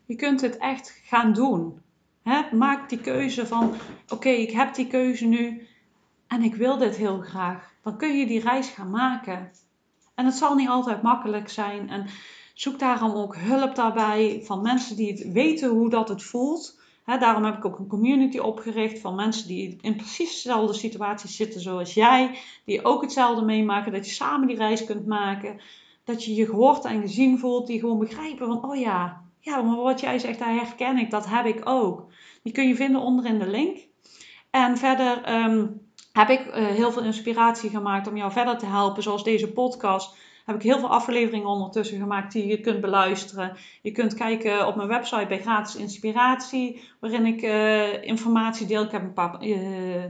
Je 0.06 0.16
kunt 0.16 0.42
het 0.42 0.58
echt 0.58 1.02
gaan 1.04 1.34
doen. 1.34 1.82
maak 2.52 2.90
die 2.90 3.02
keuze 3.02 3.48
van: 3.48 3.74
oké, 4.10 4.30
ik 4.30 4.52
heb 4.52 4.74
die 4.74 4.88
keuze 4.88 5.25
nu 5.25 5.68
en 6.28 6.42
ik 6.42 6.56
wil 6.56 6.78
dit 6.78 6.96
heel 6.96 7.20
graag. 7.20 7.74
Dan 7.82 7.98
kun 7.98 8.18
je 8.18 8.25
die 8.25 8.40
reis 8.40 8.70
gaan 8.70 8.90
maken. 8.90 9.52
En 10.16 10.25
het 10.25 10.36
zal 10.36 10.56
niet 10.56 10.70
altijd 10.70 11.02
makkelijk 11.02 11.50
zijn. 11.50 11.90
En 11.90 12.06
zoek 12.55 12.79
daarom 12.79 13.12
ook 13.15 13.35
hulp 13.35 13.75
daarbij 13.75 14.41
van 14.43 14.62
mensen 14.62 14.95
die 14.95 15.12
het 15.12 15.31
weten 15.31 15.69
hoe 15.69 15.89
dat 15.89 16.09
het 16.09 16.24
voelt. 16.24 16.79
daarom 17.05 17.43
heb 17.43 17.57
ik 17.57 17.65
ook 17.65 17.79
een 17.79 17.88
community 17.88 18.38
opgericht 18.38 19.00
van 19.00 19.15
mensen 19.15 19.48
die 19.48 19.77
in 19.81 19.96
precies 19.96 20.33
dezelfde 20.33 20.74
situatie 20.74 21.29
zitten 21.29 21.61
zoals 21.61 21.94
jij. 21.94 22.37
Die 22.65 22.85
ook 22.85 23.01
hetzelfde 23.01 23.46
meemaken. 23.46 23.91
Dat 23.91 24.05
je 24.05 24.13
samen 24.13 24.48
die 24.48 24.57
reis 24.57 24.85
kunt 24.85 25.05
maken. 25.05 25.61
Dat 26.03 26.24
je 26.24 26.35
je 26.35 26.46
gehoord 26.46 26.85
en 26.85 27.01
gezien 27.01 27.39
voelt. 27.39 27.68
Die 27.68 27.79
gewoon 27.79 28.00
begrijpen 28.00 28.48
van, 28.48 28.70
oh 28.70 28.79
ja, 28.79 29.24
ja, 29.39 29.61
maar 29.61 29.75
wat 29.75 30.00
jij 30.00 30.20
zegt, 30.20 30.39
daar 30.39 30.53
herken 30.53 30.98
ik, 30.98 31.11
dat 31.11 31.29
heb 31.29 31.46
ik 31.46 31.70
ook. 31.70 32.07
Die 32.44 32.53
kun 32.53 32.68
je 32.68 32.75
vinden 32.75 33.01
onder 33.01 33.25
in 33.25 33.39
de 33.39 33.48
link. 33.48 33.77
En 34.50 34.77
verder 34.77 35.24
ehm, 35.24 35.68
heb 36.13 36.29
ik 36.29 36.46
uh, 36.46 36.53
heel 36.53 36.91
veel 36.91 37.03
inspiratie 37.03 37.70
gemaakt 37.70 38.07
om 38.07 38.18
jou 38.18 38.31
verder 38.31 38.57
te 38.57 38.65
helpen, 38.65 39.03
zoals 39.03 39.24
deze 39.24 39.51
podcast. 39.51 40.15
Heb 40.46 40.55
ik 40.55 40.62
heel 40.62 40.79
veel 40.79 40.90
afleveringen 40.90 41.48
ondertussen 41.48 42.00
gemaakt 42.00 42.31
die 42.31 42.48
je 42.48 42.60
kunt 42.60 42.81
beluisteren. 42.81 43.58
Je 43.81 43.92
kunt 43.92 44.14
kijken 44.14 44.68
op 44.68 44.75
mijn 44.75 44.88
website 44.88 45.25
bij 45.27 45.42
gratis 45.42 45.75
inspiratie, 45.75 46.81
waarin 47.00 47.25
ik 47.25 47.42
uh, 47.42 48.03
informatie 48.03 48.68
deel. 48.68 48.84
Ik 48.84 48.92
heb 48.92 49.01
een 49.01 49.14
paar 49.14 49.44
uh, 49.44 50.03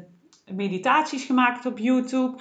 meditaties 0.46 1.26
gemaakt 1.26 1.66
op 1.66 1.78
YouTube. 1.78 2.38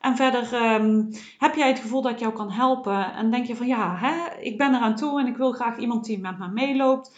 En 0.00 0.16
verder 0.16 0.54
ehm, 0.54 1.02
heb 1.38 1.54
jij 1.54 1.68
het 1.68 1.78
gevoel 1.78 2.02
dat 2.02 2.12
ik 2.12 2.18
jou 2.18 2.32
kan 2.32 2.50
helpen 2.50 3.12
en 3.14 3.30
denk 3.30 3.46
je 3.46 3.56
van 3.56 3.66
ja, 3.66 3.96
hè, 3.96 4.40
ik 4.40 4.58
ben 4.58 4.74
eraan 4.74 4.96
toe 4.96 5.20
en 5.20 5.26
ik 5.26 5.36
wil 5.36 5.52
graag 5.52 5.78
iemand 5.78 6.04
die 6.04 6.18
met 6.18 6.38
me 6.38 6.48
meeloopt. 6.48 7.16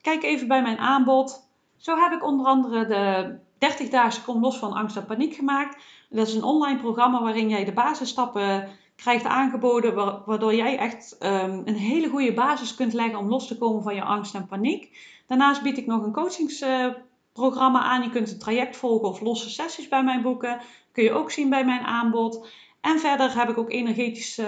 Kijk 0.00 0.22
even 0.22 0.48
bij 0.48 0.62
mijn 0.62 0.78
aanbod. 0.78 1.48
Zo 1.76 1.96
heb 1.96 2.12
ik 2.12 2.24
onder 2.24 2.46
andere 2.46 2.86
de 2.86 3.36
30 3.58 3.88
dagen 3.88 4.24
Kom 4.24 4.40
los 4.40 4.58
van 4.58 4.72
angst 4.72 4.96
en 4.96 5.06
paniek 5.06 5.34
gemaakt. 5.34 5.82
Dat 6.10 6.26
is 6.26 6.34
een 6.34 6.42
online 6.42 6.78
programma 6.78 7.22
waarin 7.22 7.48
jij 7.48 7.64
de 7.64 7.72
basisstappen 7.72 8.68
krijgt 8.96 9.24
aangeboden, 9.24 9.94
waardoor 10.26 10.54
jij 10.54 10.78
echt 10.78 11.18
ehm, 11.18 11.62
een 11.64 11.76
hele 11.76 12.08
goede 12.08 12.34
basis 12.34 12.74
kunt 12.74 12.92
leggen 12.92 13.18
om 13.18 13.28
los 13.28 13.46
te 13.46 13.58
komen 13.58 13.82
van 13.82 13.94
je 13.94 14.02
angst 14.02 14.34
en 14.34 14.46
paniek. 14.46 14.98
Daarnaast 15.26 15.62
bied 15.62 15.78
ik 15.78 15.86
nog 15.86 16.02
een 16.02 16.12
coachingsprogramma 16.12 17.80
aan. 17.80 18.02
Je 18.02 18.10
kunt 18.10 18.30
een 18.30 18.38
traject 18.38 18.76
volgen 18.76 19.08
of 19.08 19.20
losse 19.20 19.50
sessies 19.50 19.88
bij 19.88 20.04
mij 20.04 20.22
boeken. 20.22 20.60
Kun 20.92 21.04
je 21.04 21.12
ook 21.12 21.30
zien 21.30 21.50
bij 21.50 21.64
mijn 21.64 21.84
aanbod. 21.84 22.48
En 22.84 22.98
verder 22.98 23.38
heb 23.38 23.48
ik 23.48 23.58
ook 23.58 23.70
energetische 23.70 24.42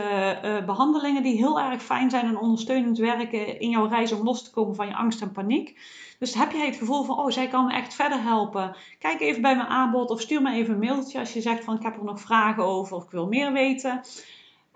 uh, 0.45 0.65
behandelingen 0.65 1.23
die 1.23 1.37
heel 1.37 1.61
erg 1.61 1.83
fijn 1.83 2.11
zijn 2.11 2.27
en 2.27 2.39
ondersteunend 2.39 2.99
werken 2.99 3.61
in 3.61 3.71
jouw 3.71 3.87
reis 3.87 4.13
om 4.13 4.25
los 4.25 4.45
te 4.45 4.51
komen 4.51 4.75
van 4.75 4.87
je 4.87 4.95
angst 4.95 5.23
en 5.23 5.33
paniek. 5.33 5.81
Dus 6.19 6.35
heb 6.35 6.53
jij 6.53 6.67
het 6.67 6.77
gevoel 6.77 7.05
van, 7.05 7.19
oh, 7.19 7.31
zij 7.31 7.49
kan 7.49 7.67
me 7.67 7.73
echt 7.73 7.95
verder 7.95 8.23
helpen? 8.23 8.77
Kijk 8.99 9.21
even 9.21 9.43
bij 9.43 9.57
mijn 9.57 9.69
aanbod 9.69 10.11
of 10.11 10.21
stuur 10.21 10.43
me 10.43 10.53
even 10.53 10.75
een 10.75 10.81
mailtje 10.81 11.19
als 11.19 11.33
je 11.33 11.41
zegt 11.41 11.65
van, 11.65 11.77
ik 11.77 11.83
heb 11.83 11.97
er 11.97 12.05
nog 12.05 12.21
vragen 12.21 12.65
over 12.65 12.97
of 12.97 13.05
ik 13.05 13.11
wil 13.11 13.27
meer 13.27 13.53
weten. 13.53 14.01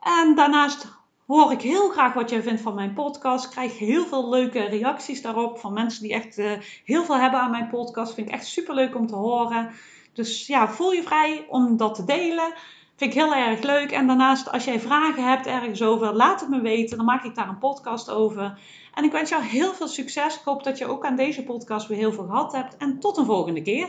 En 0.00 0.34
daarnaast 0.34 0.98
hoor 1.26 1.52
ik 1.52 1.60
heel 1.60 1.88
graag 1.88 2.12
wat 2.12 2.30
jij 2.30 2.42
vindt 2.42 2.60
van 2.60 2.74
mijn 2.74 2.94
podcast. 2.94 3.44
Ik 3.44 3.50
krijg 3.50 3.78
heel 3.78 4.06
veel 4.06 4.28
leuke 4.28 4.60
reacties 4.60 5.22
daarop 5.22 5.58
van 5.58 5.72
mensen 5.72 6.02
die 6.02 6.12
echt 6.12 6.38
uh, 6.38 6.52
heel 6.84 7.04
veel 7.04 7.16
hebben 7.16 7.40
aan 7.40 7.50
mijn 7.50 7.68
podcast. 7.68 8.14
Vind 8.14 8.28
ik 8.28 8.34
echt 8.34 8.46
super 8.46 8.74
leuk 8.74 8.96
om 8.96 9.06
te 9.06 9.16
horen. 9.16 9.70
Dus 10.12 10.46
ja, 10.46 10.68
voel 10.68 10.92
je 10.92 11.02
vrij 11.02 11.46
om 11.48 11.76
dat 11.76 11.94
te 11.94 12.04
delen. 12.04 12.54
Vind 13.00 13.14
ik 13.14 13.20
heel 13.20 13.34
erg 13.34 13.62
leuk. 13.62 13.90
En 13.90 14.06
daarnaast, 14.06 14.52
als 14.52 14.64
jij 14.64 14.80
vragen 14.80 15.28
hebt 15.28 15.46
ergens 15.46 15.82
over, 15.82 16.14
laat 16.14 16.40
het 16.40 16.48
me 16.48 16.60
weten. 16.60 16.96
Dan 16.96 17.06
maak 17.06 17.24
ik 17.24 17.34
daar 17.34 17.48
een 17.48 17.58
podcast 17.58 18.10
over. 18.10 18.58
En 18.94 19.04
ik 19.04 19.12
wens 19.12 19.30
jou 19.30 19.42
heel 19.42 19.72
veel 19.72 19.88
succes. 19.88 20.34
Ik 20.34 20.44
hoop 20.44 20.64
dat 20.64 20.78
je 20.78 20.86
ook 20.86 21.04
aan 21.04 21.16
deze 21.16 21.44
podcast 21.44 21.86
weer 21.86 21.98
heel 21.98 22.12
veel 22.12 22.24
gehad 22.24 22.52
hebt. 22.52 22.76
En 22.76 22.98
tot 22.98 23.16
een 23.16 23.24
volgende 23.24 23.62
keer. 23.62 23.88